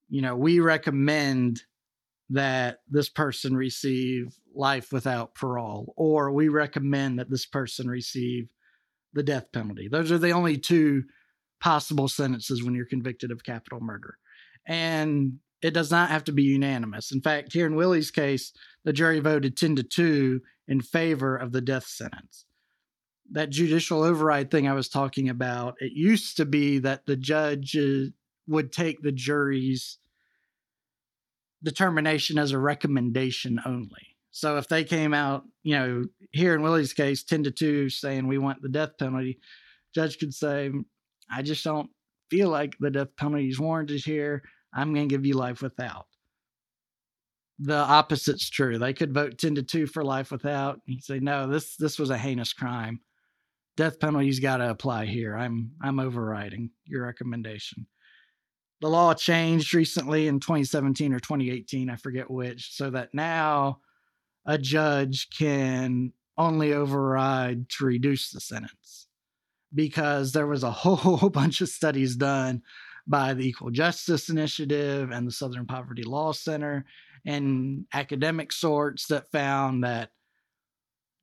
[0.09, 1.63] you know, we recommend
[2.31, 8.49] that this person receive life without parole, or we recommend that this person receive
[9.15, 9.89] the death penalty.
[9.89, 11.05] Those are the only two
[11.61, 14.19] possible sentences when you're convicted of capital murder.
[14.67, 17.13] And it does not have to be unanimous.
[17.13, 18.53] In fact, here in Willie's case,
[18.85, 22.45] the jury voted 10 to 2 in favor of the death sentence.
[23.31, 27.77] That judicial override thing I was talking about, it used to be that the judge
[27.77, 28.11] uh,
[28.47, 29.99] would take the jury's
[31.63, 34.17] determination as a recommendation only.
[34.31, 38.27] So if they came out, you know, here in Willie's case, 10 to 2 saying
[38.27, 39.41] we want the death penalty,
[39.95, 40.71] judge could say,
[41.31, 41.91] I just don't
[42.31, 44.43] feel like the death penalty is warranted here.
[44.73, 46.07] I'm going to give you life without.
[47.59, 48.79] The opposite's true.
[48.79, 50.81] They could vote 10 to 2 for life without.
[50.87, 53.01] You say, no, this this was a heinous crime.
[53.77, 55.37] Death penalty's got to apply here.
[55.37, 57.87] I'm I'm overriding your recommendation.
[58.81, 63.81] The law changed recently in 2017 or 2018, I forget which, so that now
[64.47, 69.09] a judge can only override to reduce the sentence
[69.75, 72.63] because there was a whole bunch of studies done
[73.09, 76.85] by the Equal Justice Initiative and the Southern Poverty Law Center
[77.27, 80.11] and academic sorts that found that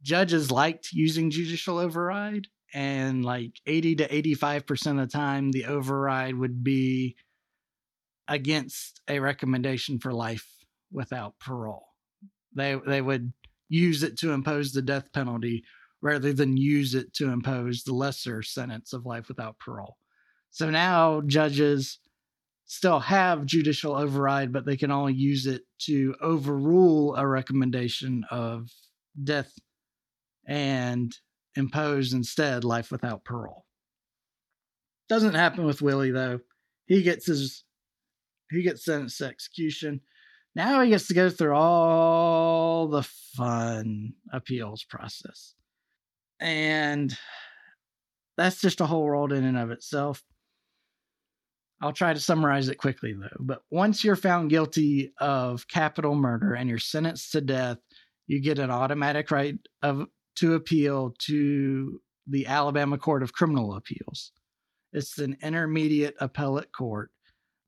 [0.02, 6.36] judges liked using judicial override and like 80 to 85% of the time the override
[6.36, 7.15] would be
[8.28, 10.48] against a recommendation for life
[10.91, 11.86] without parole.
[12.56, 13.32] They they would
[13.69, 15.63] use it to impose the death penalty
[16.02, 19.98] rather than use it to impose the lesser sentence of life without parole
[20.56, 22.00] so now judges
[22.63, 28.70] still have judicial override, but they can only use it to overrule a recommendation of
[29.22, 29.52] death
[30.48, 31.13] and
[31.58, 33.65] impose instead life without parole.
[35.10, 36.39] Doesn't happen with Willie though.
[36.86, 37.65] He gets his
[38.50, 40.00] he gets sentenced to execution.
[40.56, 45.54] Now he gets to go through all the fun appeals process.
[46.39, 47.13] And
[48.38, 50.24] that's just a whole world in and of itself.
[51.86, 53.28] I'll try to summarize it quickly though.
[53.39, 57.78] But once you're found guilty of capital murder and you're sentenced to death,
[58.26, 64.32] you get an automatic right of to appeal to the Alabama Court of Criminal Appeals.
[64.93, 67.12] It's an intermediate appellate court.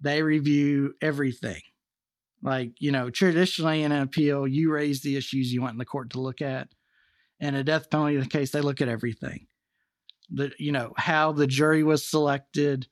[0.02, 1.62] They review everything.
[2.42, 5.86] Like, you know, traditionally in an appeal, you raise the issues you want in the
[5.86, 6.70] court to look at.
[7.40, 9.46] In a death penalty case, they look at everything.
[10.32, 12.88] The, you know, how the jury was selected,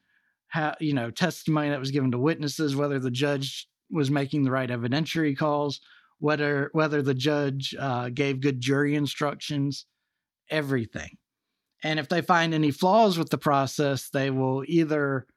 [0.56, 4.52] how you know testimony that was given to witnesses, whether the judge was making the
[4.52, 5.82] right evidentiary calls,
[6.20, 9.86] whether whether the judge uh, gave good jury instructions,
[10.50, 11.18] everything.
[11.84, 15.28] And if they find any flaws with the process, they will either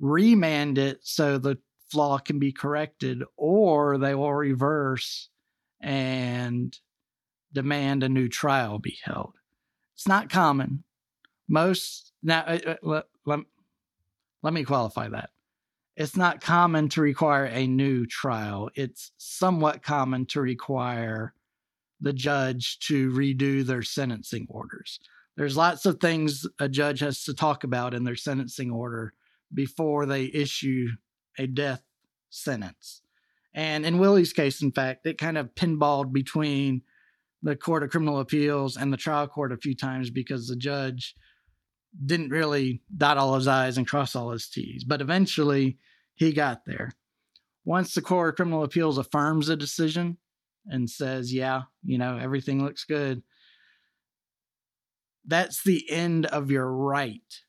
[0.00, 5.28] remand it so the flaw can be corrected, or they will reverse
[5.80, 6.76] and
[7.52, 9.34] demand a new trial be held.
[9.94, 10.82] It's not common.
[11.48, 13.04] Most now, uh, uh let,
[14.46, 15.30] let me qualify that.
[15.96, 18.70] It's not common to require a new trial.
[18.76, 21.34] It's somewhat common to require
[22.00, 25.00] the judge to redo their sentencing orders.
[25.36, 29.14] There's lots of things a judge has to talk about in their sentencing order
[29.52, 30.90] before they issue
[31.36, 31.82] a death
[32.30, 33.02] sentence.
[33.52, 36.82] And in Willie's case, in fact, it kind of pinballed between
[37.42, 41.16] the Court of Criminal Appeals and the trial court a few times because the judge
[42.04, 45.78] didn't really dot all his I's and cross all his T's, but eventually
[46.14, 46.92] he got there.
[47.64, 50.18] Once the Court of Criminal Appeals affirms a decision
[50.66, 53.22] and says, yeah, you know, everything looks good,
[55.26, 57.42] that's the end of your right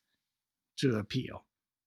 [0.78, 1.44] to appeal.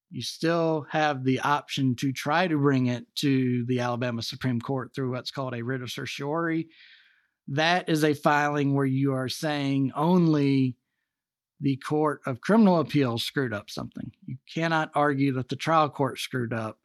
[0.10, 4.92] You still have the option to try to bring it to the Alabama Supreme Court
[4.94, 6.68] through what's called a writ of certiorari.
[7.48, 10.78] That is a filing where you are saying only
[11.62, 14.12] the Court of Criminal Appeals screwed up something.
[14.26, 16.80] You cannot argue that the trial court screwed up.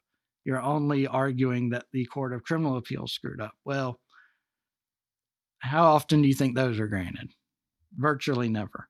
[0.45, 3.53] You're only arguing that the Court of Criminal Appeals screwed up.
[3.65, 3.99] Well,
[5.59, 7.31] how often do you think those are granted?
[7.97, 8.87] Virtually never.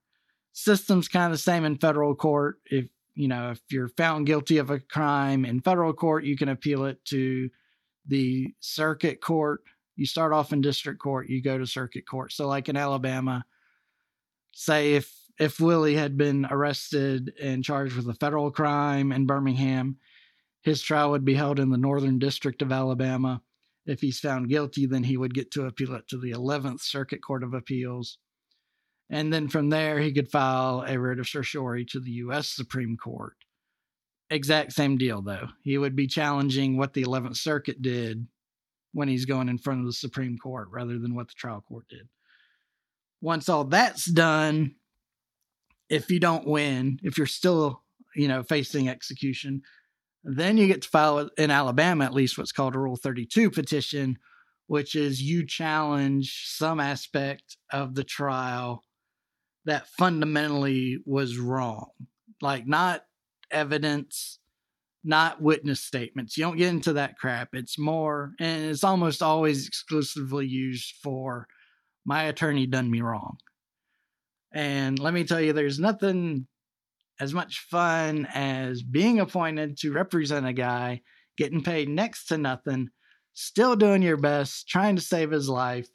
[0.52, 2.58] System's kind of the same in federal court.
[2.66, 6.50] If you know, if you're found guilty of a crime in federal court, you can
[6.50, 7.50] appeal it to
[8.06, 9.62] the circuit court.
[9.96, 12.32] You start off in district court, you go to circuit court.
[12.32, 13.44] So, like in Alabama,
[14.54, 19.98] say if if Willie had been arrested and charged with a federal crime in Birmingham,
[20.62, 23.42] his trial would be held in the Northern District of Alabama.
[23.86, 27.22] If he's found guilty, then he would get to appeal it to the 11th Circuit
[27.22, 28.18] Court of Appeals.
[29.10, 32.50] And then from there, he could file a writ of certiorari to the U.S.
[32.50, 33.36] Supreme Court.
[34.30, 35.48] Exact same deal, though.
[35.64, 38.28] He would be challenging what the 11th Circuit did
[38.92, 41.88] when he's going in front of the Supreme Court rather than what the trial court
[41.88, 42.10] did.
[43.22, 44.76] Once all that's done,
[45.90, 47.84] if you don't win, if you're still,
[48.16, 49.62] you know, facing execution,
[50.24, 54.18] then you get to file in Alabama at least what's called a Rule 32 petition,
[54.68, 58.84] which is you challenge some aspect of the trial
[59.66, 61.90] that fundamentally was wrong.
[62.42, 63.04] Like not
[63.52, 64.40] evidence,
[65.04, 66.38] not witness statements.
[66.38, 67.50] You don't get into that crap.
[67.54, 71.48] It's more, and it's almost always exclusively used for
[72.06, 73.38] my attorney done me wrong.
[74.54, 76.48] And let me tell you, there's nothing
[77.20, 81.02] as much fun as being appointed to represent a guy,
[81.38, 82.90] getting paid next to nothing,
[83.34, 85.88] still doing your best, trying to save his life,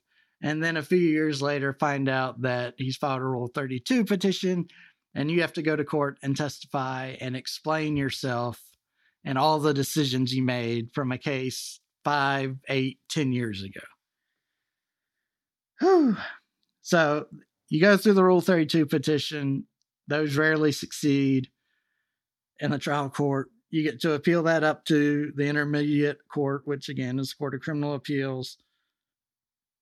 [0.42, 4.66] and then a few years later find out that he's filed a Rule 32 petition
[5.14, 8.60] and you have to go to court and testify and explain yourself
[9.24, 13.86] and all the decisions you made from a case five, eight, ten years ago.
[15.78, 16.16] Whew.
[16.80, 17.26] So
[17.72, 19.64] you go through the Rule 32 petition,
[20.06, 21.48] those rarely succeed
[22.60, 23.48] in the trial court.
[23.70, 27.54] You get to appeal that up to the intermediate court, which again is the Court
[27.54, 28.58] of Criminal Appeals.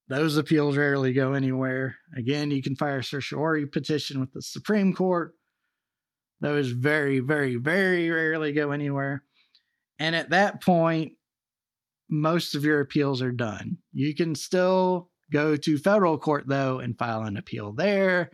[0.07, 1.96] Those appeals rarely go anywhere.
[2.16, 5.35] Again, you can file a certiorari petition with the Supreme Court.
[6.40, 9.24] Those very, very, very rarely go anywhere.
[9.98, 11.14] And at that point,
[12.09, 13.79] most of your appeals are done.
[13.92, 18.31] You can still go to federal court, though, and file an appeal there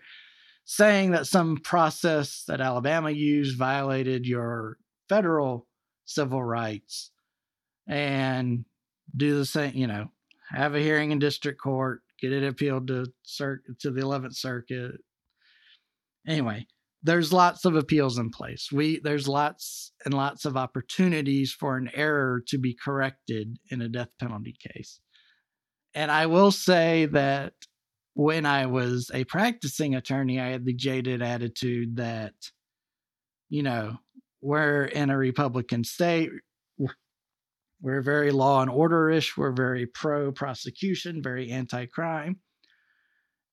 [0.66, 4.76] saying that some process that Alabama used violated your
[5.09, 5.66] federal
[6.04, 7.12] civil rights
[7.87, 8.64] and
[9.16, 10.11] do the same, you know,
[10.50, 14.96] have a hearing in district court, get it appealed to cir- to the 11th circuit.
[16.26, 16.66] Anyway,
[17.00, 18.70] there's lots of appeals in place.
[18.72, 23.88] We there's lots and lots of opportunities for an error to be corrected in a
[23.88, 24.98] death penalty case.
[25.96, 27.54] And I will say that
[28.12, 32.35] when I was a practicing attorney, I had the jaded attitude that,
[33.48, 33.96] you know,
[34.42, 36.30] we're in a Republican state.
[37.80, 39.38] We're very law and order ish.
[39.38, 42.40] We're very pro prosecution, very anti crime.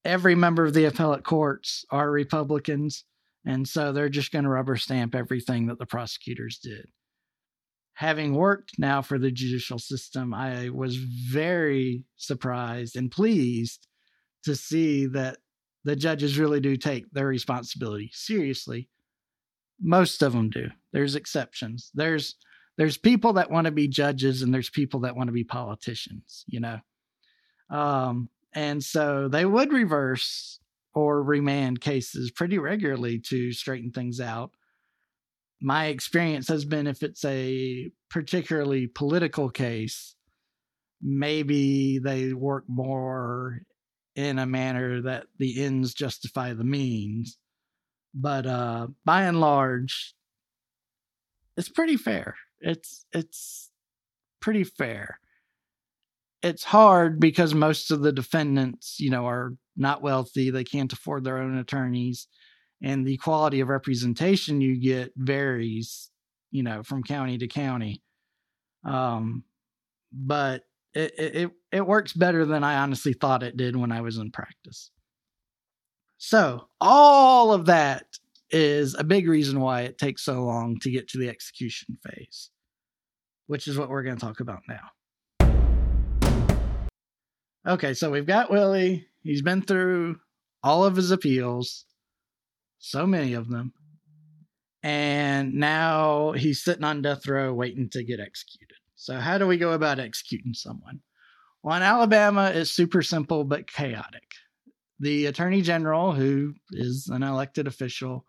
[0.04, 3.06] Every member of the appellate courts are Republicans.
[3.46, 6.88] And so they're just going to rubber stamp everything that the prosecutors did.
[7.96, 13.88] Having worked now for the judicial system, I was very surprised and pleased
[14.46, 15.38] to see that
[15.84, 18.90] the judges really do take their responsibility seriously.
[19.82, 20.70] Most of them do.
[20.92, 21.92] There's exceptions.
[21.94, 22.36] There's
[22.78, 26.44] there's people that want to be judges and there's people that want to be politicians,
[26.48, 26.80] you know.
[27.70, 30.60] Um, and so they would reverse
[30.96, 34.52] or remand cases pretty regularly to straighten things out.
[35.66, 40.14] My experience has been if it's a particularly political case,
[41.02, 43.62] maybe they work more
[44.14, 47.38] in a manner that the ends justify the means.
[48.14, 50.14] But uh, by and large,
[51.56, 52.36] it's pretty fair.
[52.60, 53.72] It's it's
[54.42, 55.18] pretty fair.
[56.42, 60.50] It's hard because most of the defendants, you know, are not wealthy.
[60.50, 62.28] They can't afford their own attorneys,
[62.84, 66.12] and the quality of representation you get varies,
[66.52, 68.04] you know, from county to county.
[68.86, 69.46] Um,
[70.12, 74.18] but it, it it works better than I honestly thought it did when I was
[74.18, 74.92] in practice.
[76.18, 78.06] So, all of that
[78.52, 82.52] is a big reason why it takes so long to get to the execution phase,
[83.48, 84.92] which is what we're going to talk about now.
[87.66, 89.08] Okay, so we've got Willie.
[89.24, 90.18] He's been through
[90.62, 91.86] all of his appeals,
[92.84, 93.72] so many of them.
[94.84, 98.76] And now he's sitting on death row waiting to get executed.
[98.96, 101.00] So, how do we go about executing someone?
[101.64, 104.30] Well, in Alabama, it's super simple but chaotic.
[105.00, 108.26] The attorney general, who is an elected official,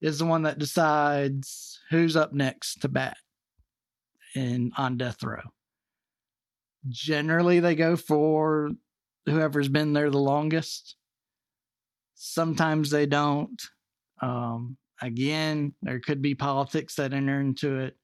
[0.00, 3.18] is the one that decides who's up next to bat
[4.34, 5.42] in on death row.
[6.88, 8.70] Generally, they go for
[9.26, 10.96] whoever's been there the longest.
[12.14, 13.60] Sometimes they don't.
[14.22, 17.96] Um, again, there could be politics that enter into it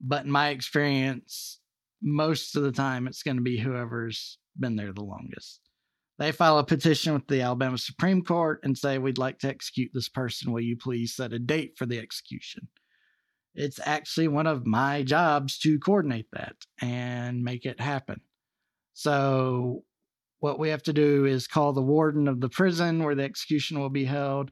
[0.00, 1.60] but in my experience,
[2.02, 5.60] most of the time it's going to be whoever's been there the longest.
[6.18, 9.90] They file a petition with the Alabama Supreme Court and say, We'd like to execute
[9.92, 10.52] this person.
[10.52, 12.68] Will you please set a date for the execution?
[13.54, 18.20] It's actually one of my jobs to coordinate that and make it happen.
[18.92, 19.84] So,
[20.40, 23.78] what we have to do is call the warden of the prison where the execution
[23.80, 24.50] will be held,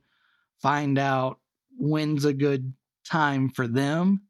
[0.63, 1.39] find out
[1.79, 2.73] when's a good
[3.05, 4.23] time for them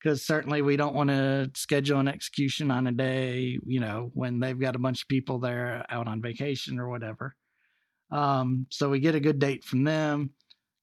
[0.00, 4.40] because certainly we don't want to schedule an execution on a day, you know, when
[4.40, 7.34] they've got a bunch of people there out on vacation or whatever.
[8.10, 10.30] Um, so we get a good date from them,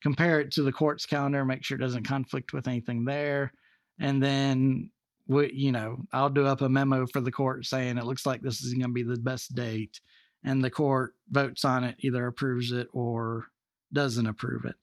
[0.04, 3.52] compare it to the court's calendar, make sure it doesn't conflict with anything there,
[4.00, 4.92] and then
[5.28, 8.42] we, you know, I'll do up a memo for the court saying it looks like
[8.42, 10.00] this is going to be the best date,
[10.46, 13.48] and the court votes on it, either approves it or
[13.94, 14.76] doesn't approve it.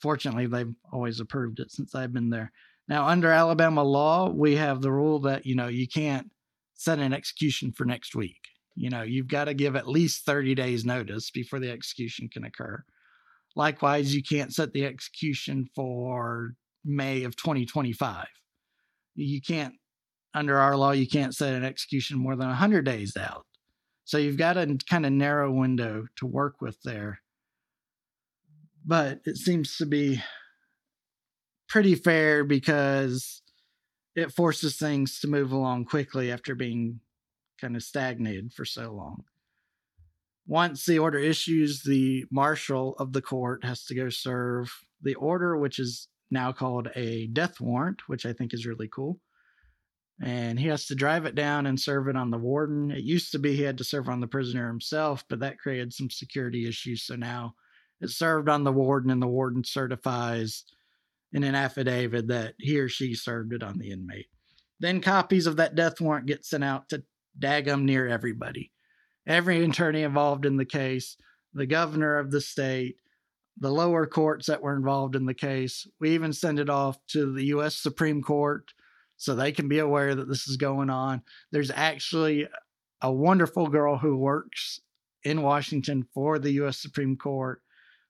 [0.00, 2.52] Fortunately, they've always approved it since I've been there.
[2.88, 6.30] Now, under Alabama law, we have the rule that, you know, you can't
[6.74, 8.40] set an execution for next week.
[8.74, 12.44] You know, you've got to give at least 30 days notice before the execution can
[12.44, 12.82] occur.
[13.54, 16.54] Likewise, you can't set the execution for
[16.84, 18.26] May of 2025.
[19.14, 19.74] You can't,
[20.34, 23.46] under our law, you can't set an execution more than 100 days out.
[24.04, 27.20] So you've got a kind of narrow window to work with there.
[28.84, 30.22] But it seems to be
[31.68, 33.42] pretty fair because
[34.14, 37.00] it forces things to move along quickly after being
[37.60, 39.24] kind of stagnated for so long.
[40.46, 44.70] Once the order issues, the marshal of the court has to go serve
[45.00, 49.20] the order, which is now called a death warrant, which I think is really cool.
[50.20, 52.90] And he has to drive it down and serve it on the warden.
[52.90, 55.92] It used to be he had to serve on the prisoner himself, but that created
[55.92, 57.04] some security issues.
[57.04, 57.54] So now
[58.02, 60.64] it's served on the warden, and the warden certifies
[61.32, 64.26] in an affidavit that he or she served it on the inmate.
[64.80, 67.04] Then copies of that death warrant get sent out to
[67.38, 68.72] daggum near everybody.
[69.26, 71.16] Every attorney involved in the case,
[71.54, 72.96] the governor of the state,
[73.56, 75.86] the lower courts that were involved in the case.
[76.00, 77.76] We even send it off to the U.S.
[77.76, 78.72] Supreme Court
[79.16, 81.22] so they can be aware that this is going on.
[81.52, 82.48] There's actually
[83.00, 84.80] a wonderful girl who works
[85.22, 86.78] in Washington for the U.S.
[86.78, 87.61] Supreme Court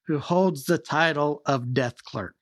[0.07, 2.35] who holds the title of death clerk.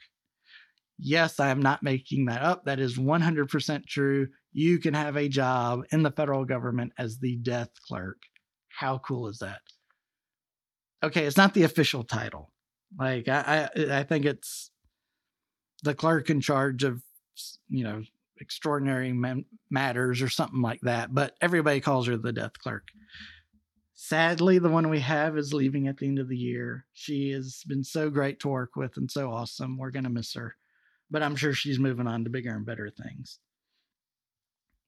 [0.99, 2.65] Yes, I am not making that up.
[2.65, 4.29] That is 100% true.
[4.53, 8.19] You can have a job in the federal government as the death clerk.
[8.69, 9.61] How cool is that?
[11.03, 12.53] Okay, it's not the official title.
[12.99, 14.71] Like I, I, I think it's
[15.83, 17.03] the clerk in charge of,
[17.69, 18.03] you know,
[18.41, 19.13] extraordinary
[19.71, 21.15] matters or something like that.
[21.15, 22.89] But everybody calls her the death clerk.
[24.03, 26.87] Sadly, the one we have is leaving at the end of the year.
[26.93, 29.77] She has been so great to work with and so awesome.
[29.77, 30.57] We're going to miss her
[31.11, 33.39] but I'm sure she's moving on to bigger and better things.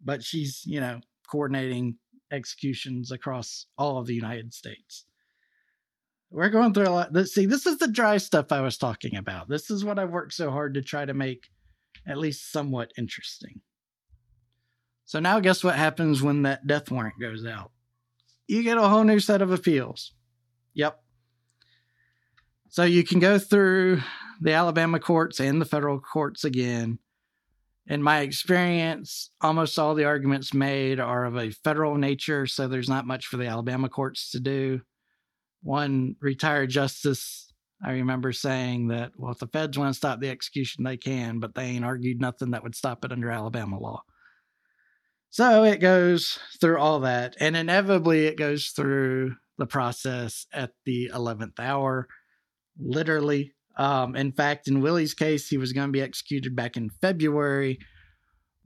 [0.02, 1.96] But she's, you know, coordinating
[2.30, 5.04] executions across all of the United States.
[6.30, 7.12] We're going through a lot.
[7.12, 9.48] Let's see, this is the dry stuff I was talking about.
[9.48, 11.48] This is what I've worked so hard to try to make
[12.06, 13.60] at least somewhat interesting.
[15.04, 17.70] So now, guess what happens when that death warrant goes out?
[18.49, 20.12] You get a whole new set of appeals.
[20.74, 20.99] Yep.
[22.68, 24.01] So you can go through
[24.40, 26.99] the Alabama courts and the federal courts again.
[27.86, 32.88] In my experience, almost all the arguments made are of a federal nature, so there's
[32.88, 34.80] not much for the Alabama courts to do.
[35.62, 37.53] One retired justice,
[37.84, 41.40] I remember saying that, well, if the feds want to stop the execution, they can,
[41.40, 44.03] but they ain't argued nothing that would stop it under Alabama law.
[45.33, 51.11] So it goes through all that, and inevitably it goes through the process at the
[51.11, 52.07] 11th hour.
[52.78, 56.91] Literally, um, in fact, in Willie's case, he was going to be executed back in
[56.91, 57.78] February,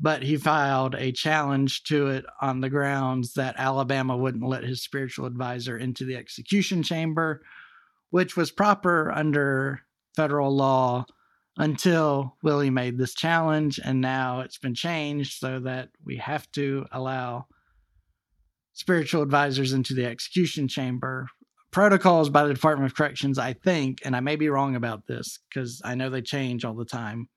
[0.01, 4.83] but he filed a challenge to it on the grounds that Alabama wouldn't let his
[4.83, 7.43] spiritual advisor into the execution chamber,
[8.11, 9.83] which was proper under
[10.17, 11.07] federal law
[11.57, 13.81] until Willie made this challenge.
[13.83, 17.47] And now it's been changed so that we have to allow
[18.75, 21.29] spiritual advisors into the execution chamber
[21.77, 25.41] protocols by the Department of Corrections, I think, and I may be wrong about this
[25.49, 27.29] because I know they change all the time,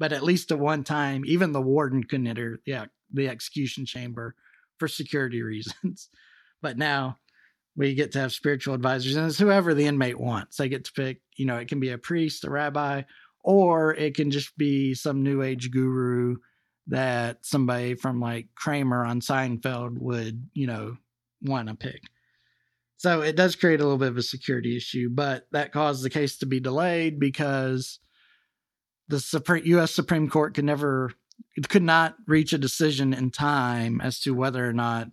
[0.00, 4.34] but at least at one time, even the warden couldn't enter the, the execution chamber
[4.78, 6.08] for security reasons.
[6.60, 7.18] but now
[7.76, 10.56] we get to have spiritual advisors, and it's whoever the inmate wants.
[10.56, 13.02] They get to pick, you know, it can be a priest, a rabbi,
[13.44, 16.36] or it can just be some new age guru
[16.88, 20.96] that somebody from like Kramer on Seinfeld would, you know,
[21.42, 22.00] want to pick.
[22.96, 26.10] So it does create a little bit of a security issue, but that caused the
[26.10, 27.98] case to be delayed because
[29.08, 29.92] the Supreme, U.S.
[29.92, 31.12] Supreme Court could never,
[31.54, 35.08] it could not reach a decision in time as to whether or not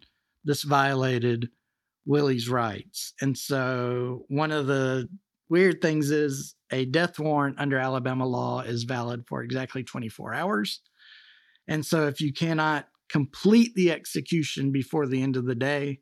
[0.46, 1.50] this violated
[2.06, 3.14] Willie's rights.
[3.20, 5.10] And so one of the
[5.52, 10.80] weird things is a death warrant under Alabama law is valid for exactly 24 hours.
[11.68, 16.00] And so if you cannot complete the execution before the end of the day,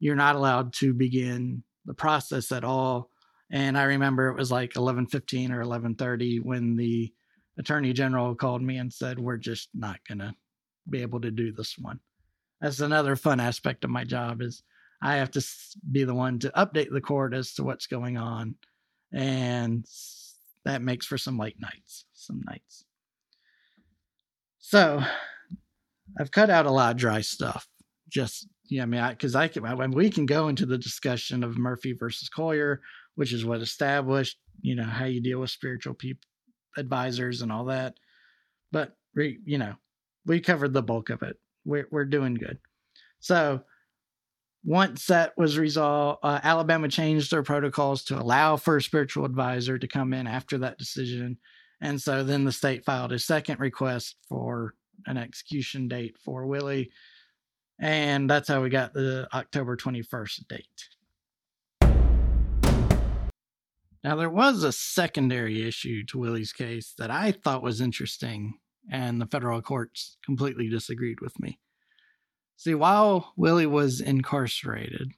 [0.00, 3.10] you're not allowed to begin the process at all.
[3.52, 7.12] And I remember it was like 11:15 or 11:30 when the
[7.58, 10.34] attorney general called me and said, We're just not going to
[10.88, 12.00] be able to do this one.
[12.60, 14.64] That's another fun aspect of my job is
[15.00, 15.46] I have to
[15.92, 18.56] be the one to update the court as to what's going on.
[19.12, 19.84] And
[20.64, 22.84] that makes for some late nights, some nights.
[24.58, 25.02] So
[26.18, 27.66] I've cut out a lot of dry stuff.
[28.08, 31.42] Just yeah, I mean, because I, I, can, I, we can go into the discussion
[31.42, 32.80] of Murphy versus Collier,
[33.16, 36.26] which is what established, you know, how you deal with spiritual people,
[36.76, 37.94] advisors, and all that.
[38.70, 39.74] But we, you know,
[40.24, 41.36] we covered the bulk of it.
[41.64, 42.58] We're we're doing good.
[43.18, 43.62] So
[44.64, 49.78] once that was resolved, uh, Alabama changed their protocols to allow for a spiritual advisor
[49.78, 51.38] to come in after that decision.
[51.80, 54.74] And so then the state filed a second request for
[55.06, 56.90] an execution date for Willie.
[57.80, 60.88] And that's how we got the October 21st date.
[64.04, 68.54] Now, there was a secondary issue to Willie's case that I thought was interesting,
[68.90, 71.58] and the federal courts completely disagreed with me.
[72.60, 75.12] See, while Willie was incarcerated,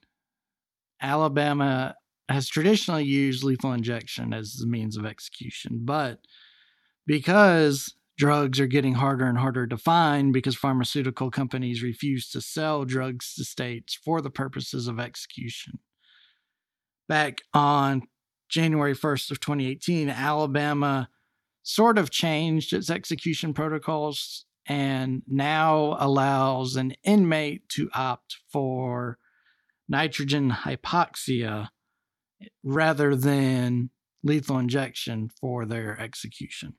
[1.01, 1.93] Alabama
[2.29, 6.19] has traditionally used lethal injection as the means of execution, but
[7.05, 12.85] because drugs are getting harder and harder to find because pharmaceutical companies refuse to sell
[12.85, 15.79] drugs to states for the purposes of execution.
[17.09, 18.03] Back on
[18.47, 21.09] January 1st of 2018, Alabama
[21.61, 29.17] sort of changed its execution protocols and now allows an inmate to opt for
[29.89, 31.69] nitrogen hypoxia
[32.63, 33.89] rather than
[34.23, 36.75] lethal injection for their execution.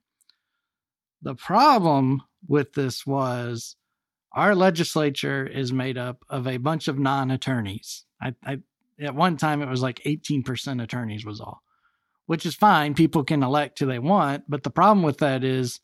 [1.22, 3.76] The problem with this was
[4.32, 8.05] our legislature is made up of a bunch of non attorneys.
[8.20, 8.59] I, I,
[9.01, 11.62] at one time, it was like 18% attorneys, was all,
[12.26, 12.95] which is fine.
[12.95, 14.45] People can elect who they want.
[14.49, 15.80] But the problem with that is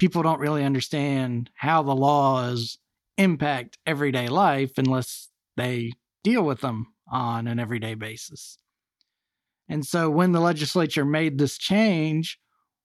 [0.00, 2.78] people don't really understand how the laws
[3.18, 5.28] impact everyday life unless
[5.58, 5.92] they
[6.24, 8.56] deal with them on an everyday basis.
[9.68, 12.38] And so when the legislature made this change,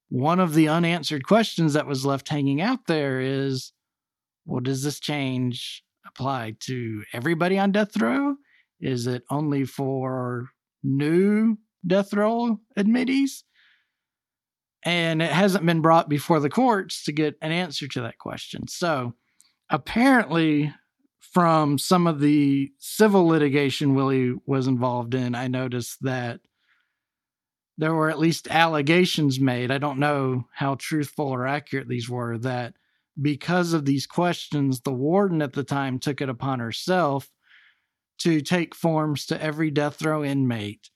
[0.09, 3.71] one of the unanswered questions that was left hanging out there is
[4.45, 8.35] well, does this change apply to everybody on death row?
[8.81, 10.49] Is it only for
[10.83, 11.55] new
[11.87, 13.45] death row admittees?
[14.85, 18.67] And it hasn't been brought before the courts to get an answer to that question.
[18.67, 19.15] So
[19.69, 20.73] apparently,
[21.33, 26.39] from some of the civil litigation Willie was involved in, I noticed that
[27.77, 29.71] there were at least allegations made.
[29.71, 32.75] I don't know how truthful or accurate these were that
[33.21, 37.29] because of these questions, the warden at the time took it upon herself
[38.19, 40.89] to take forms to every death row inmate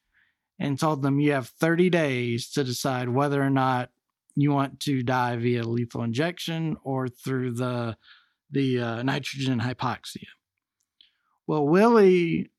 [0.60, 3.90] and told them you have 30 days to decide whether or not
[4.36, 7.98] you want to die via lethal injection or through the
[8.52, 10.26] the uh, nitrogen hypoxia.
[11.46, 12.52] Well, Willie,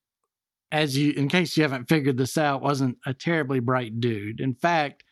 [0.70, 4.40] as you in case you haven't figured this out, wasn't a terribly bright dude.
[4.40, 5.04] In fact,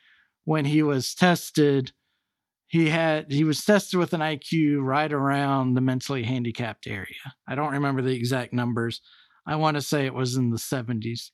[0.45, 1.93] when he was tested,
[2.67, 7.35] he had he was tested with an IQ right around the mentally handicapped area.
[7.47, 9.01] I don't remember the exact numbers.
[9.47, 11.31] I want to say it was in the 70s.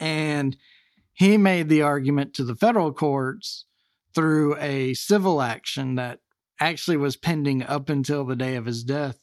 [0.00, 0.56] And
[1.12, 3.66] he made the argument to the federal courts
[4.14, 6.20] through a civil action that
[6.60, 9.18] actually was pending up until the day of his death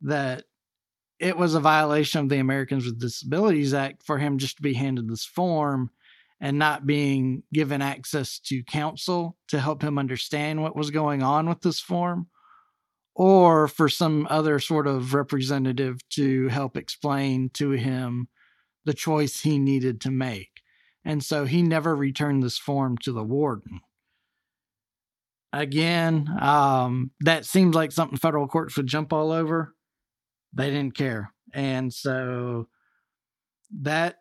[0.00, 0.44] that
[1.18, 4.74] it was a violation of the Americans with Disabilities Act for him just to be
[4.74, 5.90] handed this form
[6.40, 11.48] and not being given access to counsel to help him understand what was going on
[11.48, 12.26] with this form
[13.14, 18.26] or for some other sort of representative to help explain to him
[18.84, 20.62] the choice he needed to make.
[21.04, 23.80] And so he never returned this form to the warden.
[25.52, 29.74] Again, um, that seems like something federal courts would jump all over.
[30.52, 31.32] They didn't care.
[31.52, 32.68] And so
[33.80, 34.16] that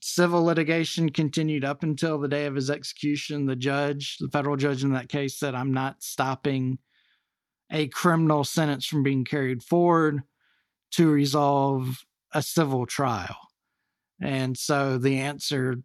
[0.00, 3.46] civil litigation continued up until the day of his execution.
[3.46, 6.78] The judge, the federal judge in that case, said, I'm not stopping
[7.70, 10.22] a criminal sentence from being carried forward
[10.92, 13.36] to resolve a civil trial.
[14.20, 15.76] And so the answer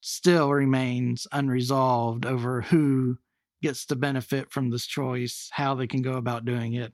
[0.00, 3.18] still remains unresolved over who
[3.62, 6.92] gets to benefit from this choice, how they can go about doing it,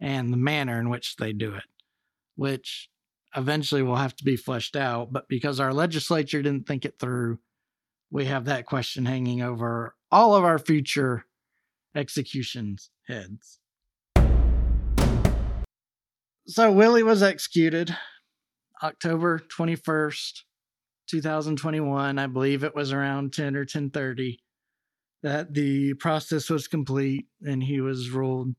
[0.00, 1.64] and the manner in which they do it,
[2.34, 2.88] which
[3.34, 5.12] eventually will have to be fleshed out.
[5.12, 7.38] But because our legislature didn't think it through,
[8.10, 11.24] we have that question hanging over all of our future
[11.94, 13.58] executions heads.
[16.46, 17.96] So Willie was executed
[18.82, 20.42] October 21st,
[21.08, 22.18] 2021.
[22.18, 24.38] I believe it was around 10 or 10:30.
[25.22, 28.54] that the process was complete and he was ruled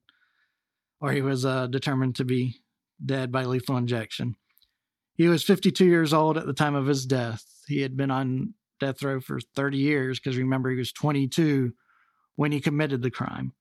[0.99, 2.55] or he was uh, determined to be
[3.05, 4.35] dead by lethal injection.
[5.13, 7.45] He was 52 years old at the time of his death.
[7.67, 11.73] He had been on death row for 30 years because remember, he was 22
[12.35, 13.53] when he committed the crime.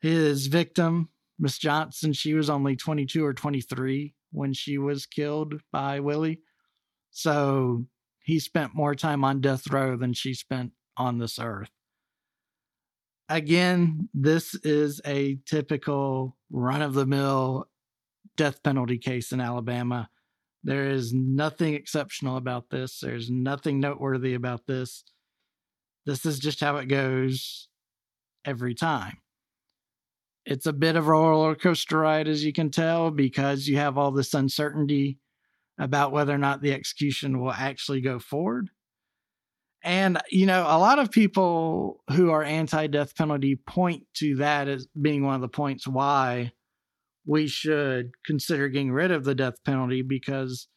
[0.00, 1.08] His victim,
[1.38, 6.40] Miss Johnson, she was only 22 or 23 when she was killed by Willie.
[7.10, 7.86] So
[8.24, 11.70] he spent more time on death row than she spent on this earth.
[13.28, 17.68] Again, this is a typical run of the mill
[18.36, 20.08] death penalty case in Alabama.
[20.64, 23.00] There is nothing exceptional about this.
[23.00, 25.04] There's nothing noteworthy about this.
[26.06, 27.68] This is just how it goes
[28.44, 29.21] every time.
[30.44, 33.96] It's a bit of a roller coaster ride, as you can tell, because you have
[33.96, 35.18] all this uncertainty
[35.78, 38.70] about whether or not the execution will actually go forward.
[39.84, 44.68] And, you know, a lot of people who are anti death penalty point to that
[44.68, 46.52] as being one of the points why
[47.26, 50.68] we should consider getting rid of the death penalty because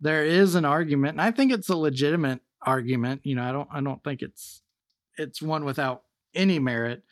[0.00, 3.20] there is an argument, and I think it's a legitimate argument.
[3.24, 4.62] You know, I don't I don't think it's
[5.16, 6.02] it's one without
[6.34, 7.02] any merit,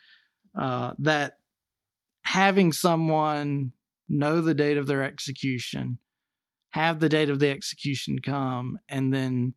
[0.57, 1.38] uh, that
[2.23, 3.71] having someone
[4.07, 5.99] know the date of their execution,
[6.71, 9.53] have the date of the execution come, and then,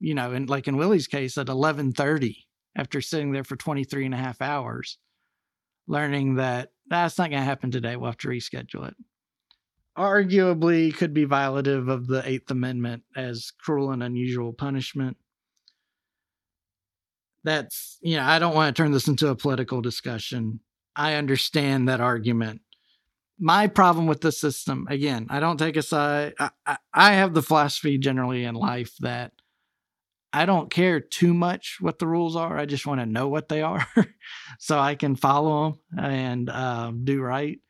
[0.00, 4.14] you know, and like in Willie's case at 11:30 after sitting there for 23 and
[4.14, 4.98] a half hours,
[5.86, 7.96] learning that that's not going to happen today.
[7.96, 8.96] We'll have to reschedule it.
[9.96, 15.16] Arguably, could be violative of the Eighth Amendment as cruel and unusual punishment.
[17.42, 20.60] That's, you know, I don't want to turn this into a political discussion.
[20.98, 22.60] I understand that argument.
[23.38, 26.34] My problem with the system, again, I don't take a side.
[26.40, 29.30] I, I, have the philosophy generally in life that
[30.32, 32.58] I don't care too much what the rules are.
[32.58, 33.86] I just want to know what they are
[34.58, 37.60] so I can follow them and um, do right.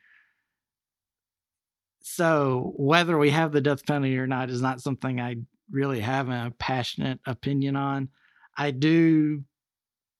[2.01, 5.37] So, whether we have the death penalty or not is not something I
[5.71, 8.09] really have a passionate opinion on.
[8.57, 9.45] I do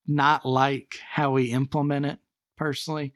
[0.07, 2.19] not like how we implement it
[2.59, 3.15] personally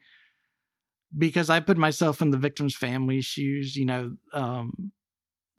[1.15, 3.75] because I put myself in the victim's family's shoes.
[3.75, 4.91] You know, um,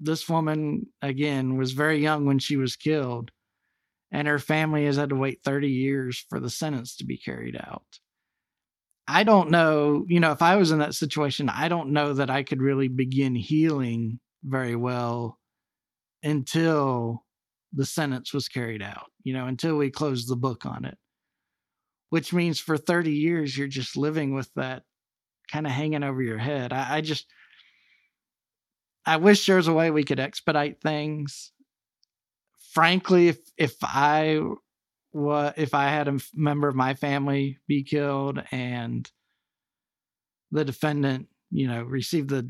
[0.01, 3.30] this woman, again, was very young when she was killed
[4.11, 7.57] and her family has had to wait 30 years for the sentence to be carried
[7.57, 7.99] out.
[9.07, 12.30] I don't know, you know, if I was in that situation, I don't know that
[12.30, 15.39] I could really begin healing very well
[16.22, 17.24] until
[17.72, 20.97] the sentence was carried out, you know, until we closed the book on it.
[22.15, 24.85] Which means for 30 years, you're just living with that
[25.51, 26.73] kind of hanging over your head.
[26.73, 27.27] I, I just,
[29.05, 31.53] I wish there was a way we could expedite things
[32.75, 34.41] frankly, if if I
[35.12, 39.11] what if I had a member of my family be killed and
[40.51, 42.49] the defendant, you know, received the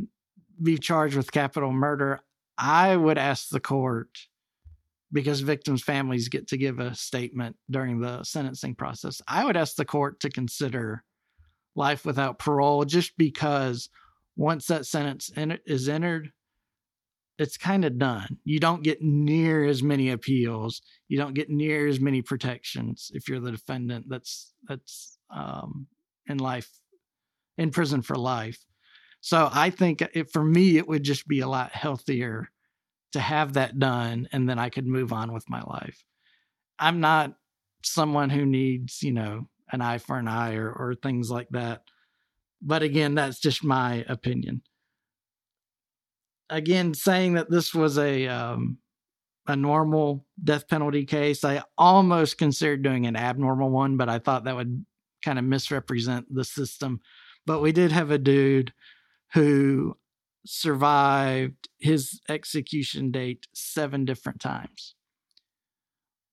[0.61, 2.21] be charged with capital murder,
[2.59, 4.09] I would ask the court
[5.15, 9.23] because victims' families get to give a statement during the sentencing process.
[9.29, 11.05] I would ask the court to consider
[11.77, 13.89] life without parole just because
[14.37, 16.31] once that sentence is entered,
[17.39, 18.39] it's kind of done.
[18.45, 20.83] You don't get near as many appeals.
[21.09, 25.87] You don't get near as many protections if you're the defendant that's that's um,
[26.27, 26.69] in life
[27.57, 28.59] in prison for life.
[29.21, 32.51] So I think it, for me it would just be a lot healthier
[33.15, 36.05] to have that done and then I could move on with my life.
[36.79, 37.35] I'm not
[37.83, 41.83] someone who needs, you know, an eye for an eye or, or things like that.
[42.63, 44.63] But again, that's just my opinion
[46.51, 48.79] again saying that this was a um,
[49.47, 51.45] a normal death penalty case.
[51.45, 54.85] I almost considered doing an abnormal one, but I thought that would
[55.23, 57.01] kind of misrepresent the system.
[57.47, 58.73] But we did have a dude
[59.35, 59.97] who
[60.47, 64.95] survived his execution date seven different times.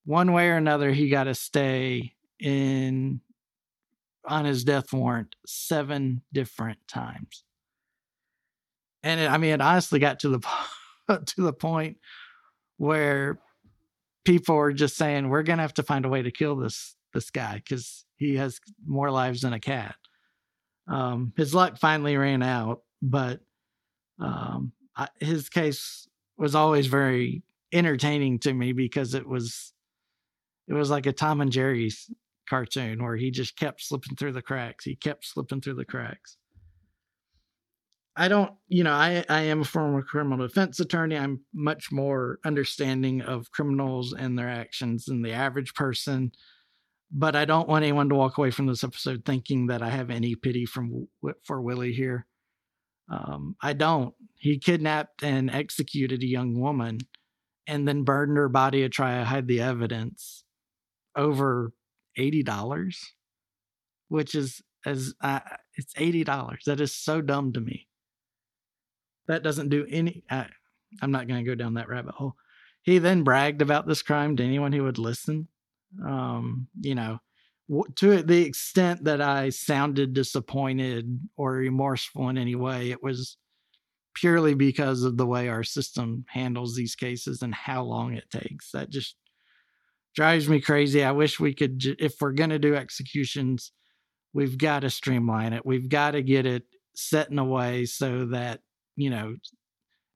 [0.05, 3.21] One way or another, he got to stay in
[4.25, 7.43] on his death warrant seven different times
[9.03, 10.47] and it, I mean, it honestly got to the
[11.25, 11.97] to the point
[12.77, 13.39] where
[14.25, 17.29] people were just saying, "We're gonna have to find a way to kill this this
[17.29, 19.95] guy because he has more lives than a cat."
[20.87, 23.41] Um, his luck finally ran out, but
[24.21, 26.07] um, I, his case
[26.37, 27.43] was always very
[27.73, 29.73] entertaining to me because it was
[30.67, 32.09] it was like a Tom and Jerry's
[32.49, 34.85] cartoon where he just kept slipping through the cracks.
[34.85, 36.37] He kept slipping through the cracks.
[38.15, 41.17] I don't, you know, I, I am a former criminal defense attorney.
[41.17, 46.33] I'm much more understanding of criminals and their actions than the average person.
[47.11, 50.09] but I don't want anyone to walk away from this episode thinking that I have
[50.09, 51.07] any pity from
[51.43, 52.25] for Willie here.
[53.11, 54.15] Um, I don't.
[54.35, 56.99] He kidnapped and executed a young woman,
[57.67, 60.45] and then burned her body to try to hide the evidence.
[61.15, 61.73] Over
[62.17, 63.13] eighty dollars,
[64.07, 65.41] which is as uh,
[65.75, 66.63] it's eighty dollars.
[66.65, 67.87] That is so dumb to me.
[69.27, 70.23] That doesn't do any.
[70.29, 70.47] I,
[71.01, 72.35] I'm not going to go down that rabbit hole.
[72.81, 75.49] He then bragged about this crime to anyone who would listen.
[76.05, 77.19] Um, you know,
[77.95, 83.37] to the extent that I sounded disappointed or remorseful in any way, it was
[84.13, 88.71] purely because of the way our system handles these cases and how long it takes.
[88.71, 89.15] That just
[90.15, 91.03] drives me crazy.
[91.03, 93.71] I wish we could, if we're going to do executions,
[94.33, 95.65] we've got to streamline it.
[95.65, 96.63] We've got to get it
[96.95, 98.59] set in a way so that,
[98.97, 99.35] you know,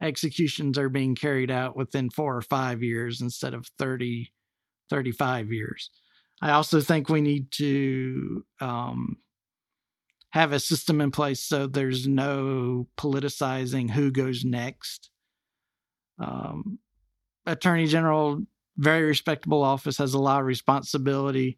[0.02, 4.32] executions are being carried out within four or five years instead of 30,
[4.90, 5.90] 35 years.
[6.42, 9.18] I also think we need to um,
[10.32, 15.10] have a system in place so there's no politicizing who goes next.
[16.20, 16.80] Um,
[17.46, 18.42] Attorney General,
[18.78, 21.58] very respectable office, has a lot of responsibility.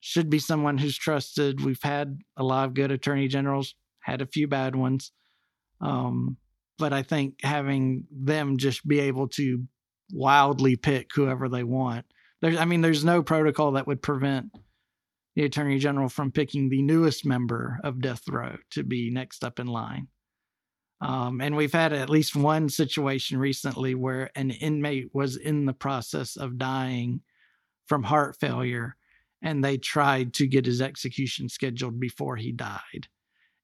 [0.00, 1.64] Should be someone who's trusted.
[1.64, 5.10] We've had a lot of good attorney generals, had a few bad ones.
[5.80, 6.36] Um,
[6.78, 9.64] but I think having them just be able to
[10.12, 12.04] wildly pick whoever they want.
[12.44, 14.50] There's, I mean, there's no protocol that would prevent
[15.34, 19.58] the attorney general from picking the newest member of death row to be next up
[19.58, 20.08] in line.
[21.00, 25.72] Um, and we've had at least one situation recently where an inmate was in the
[25.72, 27.22] process of dying
[27.86, 28.96] from heart failure,
[29.40, 33.08] and they tried to get his execution scheduled before he died.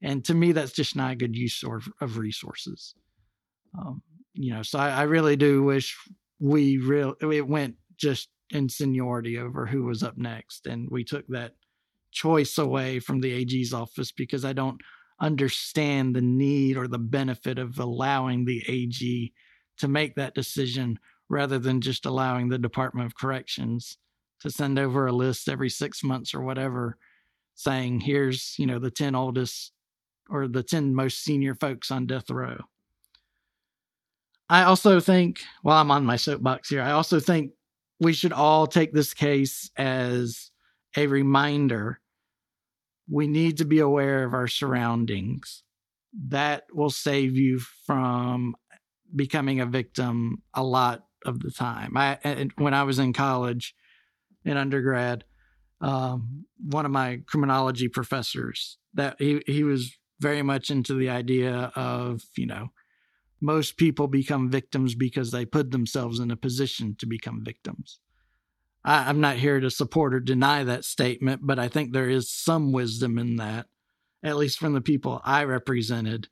[0.03, 2.95] And to me, that's just not a good use of, of resources.
[3.79, 4.01] Um,
[4.33, 5.99] you know, so I, I, really do wish
[6.39, 11.27] we real it went just in seniority over who was up next, and we took
[11.29, 11.53] that
[12.13, 14.81] choice away from the AG's office because I don't
[15.21, 19.33] understand the need or the benefit of allowing the AG
[19.79, 20.99] to make that decision
[21.29, 23.99] rather than just allowing the Department of Corrections
[24.41, 26.97] to send over a list every six months or whatever
[27.55, 29.73] saying here's you know the 10 oldest
[30.31, 32.57] or the 10 most senior folks on death row.
[34.49, 36.83] I also think while i'm on my soapbox here.
[36.83, 37.53] I also think
[38.01, 40.51] we should all take this case as
[40.97, 42.01] a reminder
[43.09, 45.63] we need to be aware of our surroundings.
[46.29, 48.57] That will save you from
[49.15, 51.97] becoming a victim a lot of the time.
[51.97, 53.75] I when I was in college,
[54.45, 55.25] in undergrad,
[55.81, 61.73] um, one of my criminology professors that he he was very much into the idea
[61.77, 62.69] of you know
[63.41, 67.99] most people become victims because they put themselves in a position to become victims.
[68.85, 72.31] I, am not here to support or deny that statement, but I think there is
[72.31, 73.67] some wisdom in that,
[74.23, 76.29] at least from the people I represented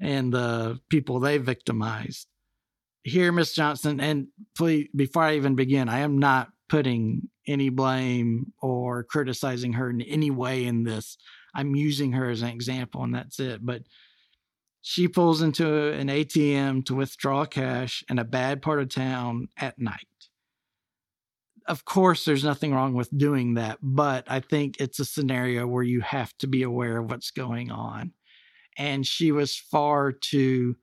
[0.00, 2.26] and the people they victimized.
[3.02, 8.52] Here, Miss Johnson, and please, before I even begin, I am not putting any blame
[8.60, 11.16] or criticizing her in any way in this.
[11.54, 13.64] I'm using her as an example, and that's it.
[13.64, 13.82] But
[14.90, 19.78] she pulls into an ATM to withdraw cash in a bad part of town at
[19.78, 20.06] night
[21.68, 25.82] of course, there's nothing wrong with doing that, but I think it's a scenario where
[25.82, 28.12] you have to be aware of what's going on.
[28.78, 30.76] And she was far too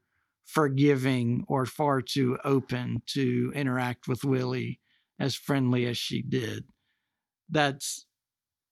[0.45, 4.79] forgiving or far too open to interact with Willie
[5.19, 6.65] as friendly as she did.
[7.49, 8.05] That's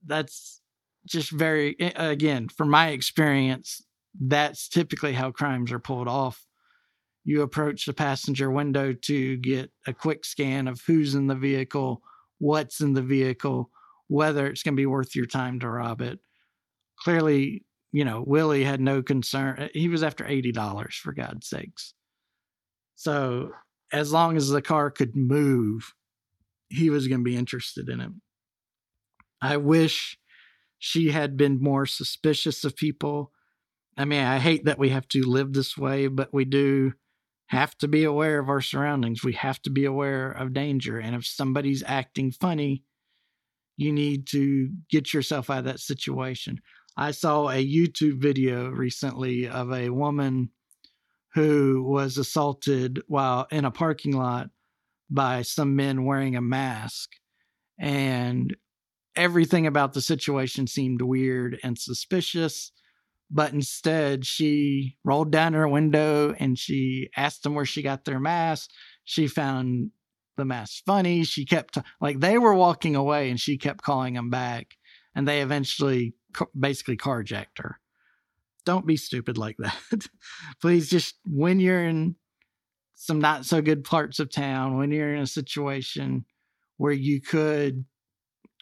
[0.05, 0.61] that's
[1.07, 3.81] just very again, from my experience,
[4.19, 6.45] that's typically how crimes are pulled off
[7.25, 12.01] you approach the passenger window to get a quick scan of who's in the vehicle,
[12.39, 13.69] what's in the vehicle,
[14.07, 16.19] whether it's going to be worth your time to rob it.
[16.99, 19.57] Clearly, you know, Willie had no concern.
[19.57, 21.93] Uh, he was after $80, for God's sakes.
[22.95, 23.51] So,
[23.91, 25.93] as long as the car could move,
[26.69, 28.11] he was going to be interested in it.
[29.41, 30.17] I wish
[30.79, 33.31] she had been more suspicious of people.
[33.97, 36.93] I mean, I hate that we have to live this way, but we do
[37.47, 39.23] have to be aware of our surroundings.
[39.23, 40.97] We have to be aware of danger.
[40.97, 42.83] And if somebody's acting funny,
[43.77, 46.59] you need to get yourself out of that situation.
[46.97, 50.49] I saw a YouTube video recently of a woman
[51.33, 54.49] who was assaulted while in a parking lot
[55.09, 57.11] by some men wearing a mask.
[57.79, 58.55] And
[59.15, 62.71] everything about the situation seemed weird and suspicious
[63.33, 68.19] but instead she rolled down her window and she asked them where she got their
[68.19, 68.69] mask.
[69.03, 69.89] She found
[70.37, 71.23] the mask funny.
[71.23, 74.75] She kept like they were walking away and she kept calling them back,
[75.15, 76.13] and they eventually
[76.57, 77.79] basically carjacked her.
[78.65, 80.07] Don't be stupid like that.
[80.61, 82.15] Please just when you're in
[82.93, 86.25] some not so good parts of town, when you're in a situation
[86.77, 87.83] where you could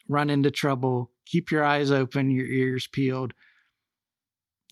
[0.08, 3.34] run into trouble, keep your eyes open, your ears peeled.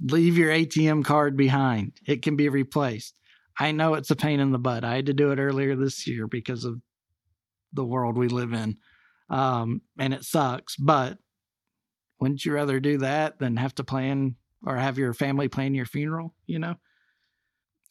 [0.02, 1.93] Leave your ATM card behind.
[2.06, 3.16] It can be replaced.
[3.60, 4.86] I know it's a pain in the butt.
[4.86, 6.82] I had to do it earlier this year because of
[7.74, 8.78] the world we live in.
[9.30, 11.18] Um, and it sucks, but
[12.20, 14.36] wouldn't you rather do that than have to plan
[14.66, 16.34] or have your family plan your funeral?
[16.45, 16.76] You know,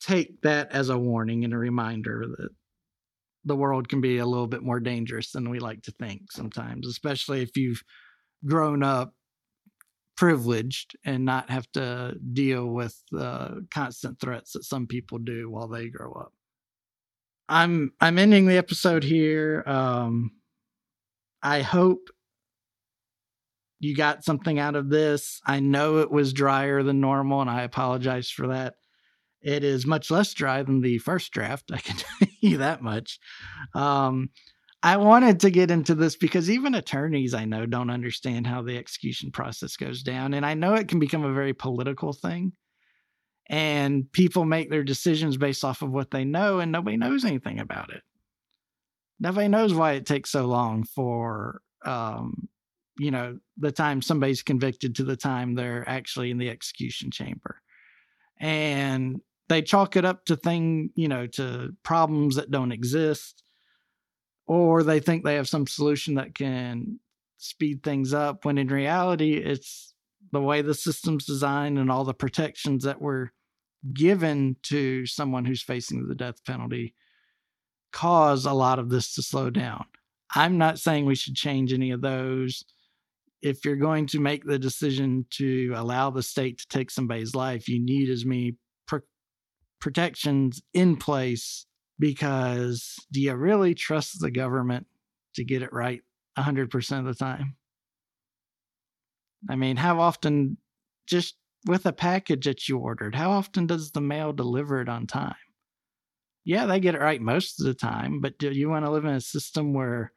[0.01, 2.51] take that as a warning and a reminder that
[3.45, 6.87] the world can be a little bit more dangerous than we like to think sometimes,
[6.87, 7.83] especially if you've
[8.45, 9.15] grown up
[10.19, 15.69] privileged and not have to deal with the constant threats that some people do while
[15.69, 16.33] they grow up.
[17.49, 19.63] I'm I'm ending the episode here.
[19.65, 20.33] Um,
[21.41, 22.11] I hope
[23.79, 25.41] you got something out of this.
[25.47, 28.75] I know it was drier than normal, and I apologize for that.
[29.41, 31.71] It is much less dry than the first draft.
[31.73, 33.21] I can tell you that much.
[33.73, 34.31] Um,
[34.83, 38.79] I wanted to get into this because even attorneys I know don't understand how the
[38.79, 40.35] execution process goes down.
[40.35, 42.53] And I know it can become a very political thing.
[43.51, 47.59] And people make their decisions based off of what they know, and nobody knows anything
[47.59, 48.03] about it.
[49.19, 52.49] Nobody knows why it takes so long for, um,
[52.99, 57.61] you know, the time somebody's convicted to the time they're actually in the execution chamber.
[58.39, 63.43] And they chalk it up to thing, you know, to problems that don't exist
[64.49, 66.99] or they think they have some solution that can
[67.37, 69.95] speed things up when in reality it's
[70.33, 73.31] the way the system's designed and all the protections that were
[73.93, 76.95] given to someone who's facing the death penalty
[77.93, 79.85] cause a lot of this to slow down.
[80.35, 82.65] I'm not saying we should change any of those.
[83.41, 87.69] If you're going to make the decision to allow the state to take somebody's life,
[87.69, 88.99] you need as many pr-
[89.81, 91.67] protections in place
[91.99, 94.87] because do you really trust the government
[95.35, 96.03] to get it right
[96.39, 97.57] 100% of the time?
[99.49, 100.57] I mean, how often,
[101.07, 101.37] just
[101.67, 105.35] with a package that you ordered, how often does the mail deliver it on time?
[106.45, 109.05] Yeah, they get it right most of the time, but do you want to live
[109.05, 110.13] in a system where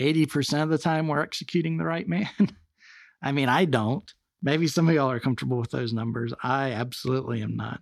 [0.00, 2.28] 80% of the time we're executing the right man?
[3.22, 4.10] I mean, I don't.
[4.42, 6.34] Maybe some of y'all are comfortable with those numbers.
[6.42, 7.80] I absolutely am not.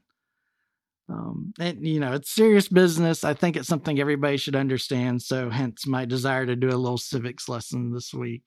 [1.09, 3.25] Um, and you know, it's serious business.
[3.25, 5.23] I think it's something everybody should understand.
[5.23, 8.45] So, hence my desire to do a little civics lesson this week.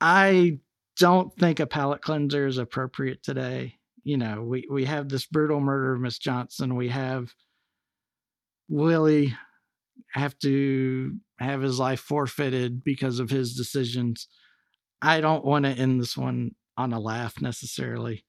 [0.00, 0.58] I
[0.98, 3.78] don't think a palate cleanser is appropriate today.
[4.04, 6.76] You know, we we have this brutal murder of Miss Johnson.
[6.76, 7.34] We have
[8.68, 9.36] Willie
[10.12, 14.28] have to have his life forfeited because of his decisions.
[15.02, 18.24] I don't want to end this one on a laugh necessarily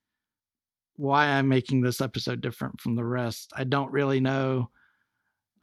[0.95, 3.51] why I'm making this episode different from the rest.
[3.55, 4.69] I don't really know,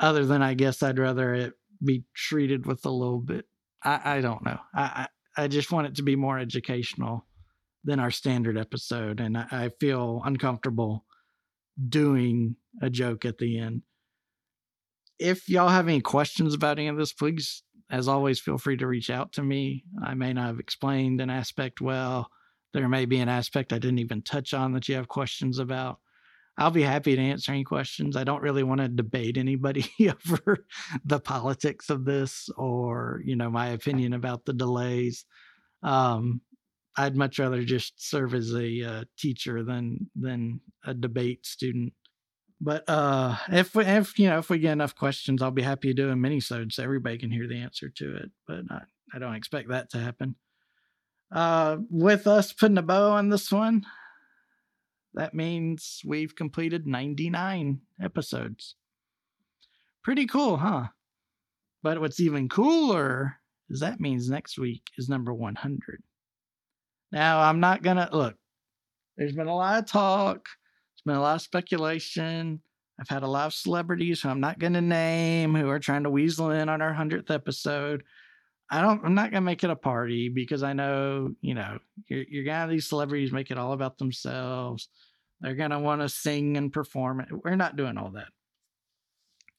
[0.00, 1.52] other than I guess I'd rather it
[1.84, 3.46] be treated with a little bit.
[3.84, 4.58] I, I don't know.
[4.74, 7.24] I, I, I just want it to be more educational
[7.84, 11.04] than our standard episode, and I, I feel uncomfortable
[11.88, 13.82] doing a joke at the end.
[15.18, 18.86] If y'all have any questions about any of this, please, as always, feel free to
[18.86, 19.84] reach out to me.
[20.04, 22.30] I may not have explained an aspect well
[22.72, 25.98] there may be an aspect I didn't even touch on that you have questions about.
[26.58, 28.16] I'll be happy to answer any questions.
[28.16, 30.66] I don't really want to debate anybody over
[31.04, 35.24] the politics of this or, you know, my opinion about the delays.
[35.84, 36.40] Um,
[36.96, 41.92] I'd much rather just serve as a uh, teacher than than a debate student.
[42.60, 45.88] But uh, if we, if you know if we get enough questions, I'll be happy
[45.88, 48.30] to do a mini so everybody can hear the answer to it.
[48.48, 48.80] But I,
[49.14, 50.34] I don't expect that to happen.
[51.30, 53.84] Uh, with us putting a bow on this one,
[55.14, 58.76] that means we've completed 99 episodes.
[60.02, 60.88] Pretty cool, huh?
[61.82, 63.36] But what's even cooler
[63.68, 66.02] is that means next week is number 100.
[67.12, 68.36] Now, I'm not going to look,
[69.16, 72.60] there's been a lot of talk, there's been a lot of speculation.
[73.00, 76.02] I've had a lot of celebrities who I'm not going to name who are trying
[76.02, 78.02] to weasel in on our 100th episode.
[78.70, 79.04] I don't.
[79.04, 82.58] I'm not gonna make it a party because I know you know you're you're gonna
[82.58, 84.88] have these celebrities make it all about themselves.
[85.40, 87.24] They're gonna want to sing and perform.
[87.44, 88.28] We're not doing all that.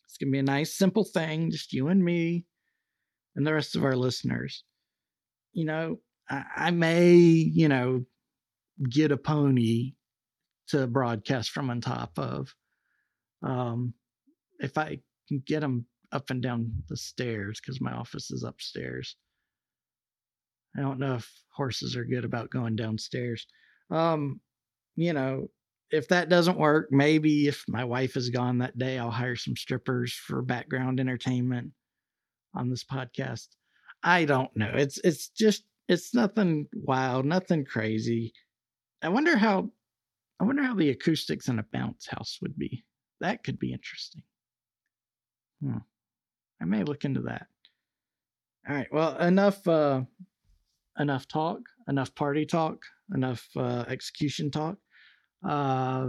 [0.05, 2.45] It's gonna be a nice, simple thing, just you and me,
[3.35, 4.63] and the rest of our listeners.
[5.53, 5.99] You know,
[6.29, 8.05] I, I may you know
[8.87, 9.93] get a pony
[10.67, 12.53] to broadcast from on top of.
[13.41, 13.93] Um,
[14.59, 19.15] if I can get them up and down the stairs because my office is upstairs.
[20.77, 23.45] I don't know if horses are good about going downstairs.
[23.89, 24.39] Um,
[24.95, 25.49] you know,
[25.91, 29.55] if that doesn't work, maybe if my wife is gone that day, I'll hire some
[29.55, 31.71] strippers for background entertainment
[32.53, 33.47] on this podcast.
[34.03, 34.71] I don't know.
[34.75, 38.33] It's it's just it's nothing wild, nothing crazy.
[39.01, 39.71] I wonder how
[40.39, 42.85] I wonder how the acoustics in a bounce house would be.
[43.19, 44.23] That could be interesting.
[45.61, 45.79] Hmm.
[46.61, 47.47] I may look into that.
[48.67, 48.87] All right.
[48.91, 50.01] Well, enough uh
[50.99, 52.83] enough talk, enough party talk,
[53.13, 54.77] enough uh execution talk.
[55.47, 56.07] Uh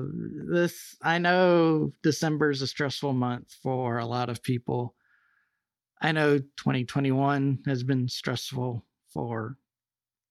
[0.51, 4.95] this I know December is a stressful month for a lot of people.
[6.03, 9.57] I know 2021 has been stressful for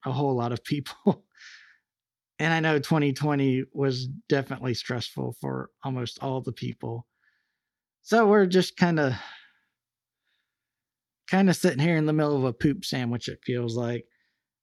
[0.05, 1.25] a whole lot of people.
[2.39, 7.05] and I know 2020 was definitely stressful for almost all the people.
[8.01, 9.13] So we're just kind of
[11.29, 14.05] kind of sitting here in the middle of a poop sandwich it feels like.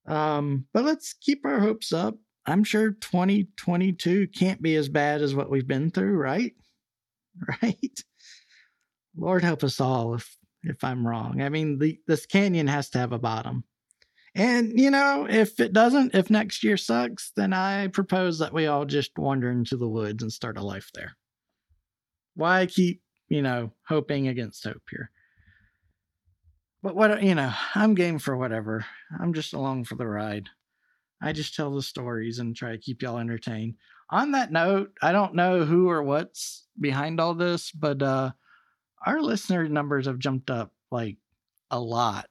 [0.06, 2.16] Um but let's keep our hopes up.
[2.46, 6.52] I'm sure 2022 can't be as bad as what we've been through, right?
[7.62, 8.02] Right?
[9.14, 11.42] Lord help us all if if I'm wrong.
[11.42, 13.64] I mean, the this canyon has to have a bottom.
[14.34, 18.66] And, you know, if it doesn't, if next year sucks, then I propose that we
[18.66, 21.16] all just wander into the woods and start a life there.
[22.34, 25.10] Why keep, you know, hoping against hope here?
[26.86, 28.86] But what, you know, I'm game for whatever.
[29.18, 30.48] I'm just along for the ride.
[31.20, 33.74] I just tell the stories and try to keep y'all entertained.
[34.10, 38.30] On that note, I don't know who or what's behind all this, but uh
[39.04, 41.16] our listener numbers have jumped up like
[41.72, 42.30] a lot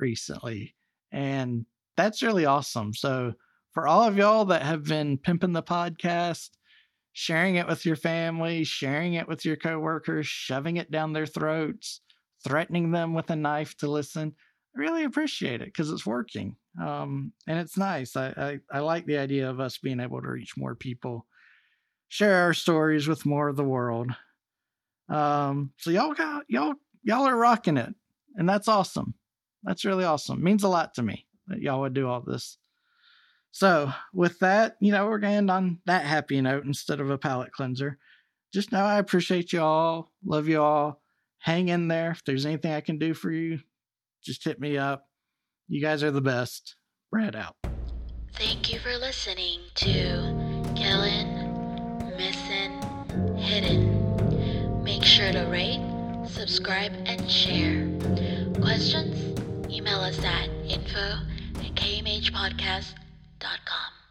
[0.00, 0.74] recently
[1.12, 1.64] and
[1.96, 2.94] that's really awesome.
[2.94, 3.34] So,
[3.74, 6.50] for all of y'all that have been pimping the podcast,
[7.12, 12.00] sharing it with your family, sharing it with your coworkers, shoving it down their throats,
[12.44, 14.34] threatening them with a knife to listen,
[14.76, 16.56] I really appreciate it because it's working.
[16.80, 18.16] Um, and it's nice.
[18.16, 21.26] I, I, I like the idea of us being able to reach more people,
[22.08, 24.10] share our stories with more of the world.
[25.08, 27.94] Um, so y'all got y'all y'all are rocking it,
[28.36, 29.14] and that's awesome.
[29.62, 30.42] That's really awesome.
[30.42, 32.58] Means a lot to me that y'all would do all this.
[33.52, 37.18] So, with that, you know, we're to end on that happy note instead of a
[37.18, 37.98] palate cleanser.
[38.52, 40.10] Just know I appreciate you all.
[40.24, 41.03] Love you all.
[41.44, 42.12] Hang in there.
[42.12, 43.58] If there's anything I can do for you,
[44.24, 45.04] just hit me up.
[45.68, 46.76] You guys are the best.
[47.12, 47.54] Brad out.
[48.32, 52.80] Thank you for listening to Killing, Missing,
[53.36, 54.82] Hidden.
[54.82, 55.84] Make sure to rate,
[56.26, 57.90] subscribe, and share.
[58.62, 59.38] Questions?
[59.70, 61.18] Email us at info
[61.56, 64.03] at kmhpodcast.com.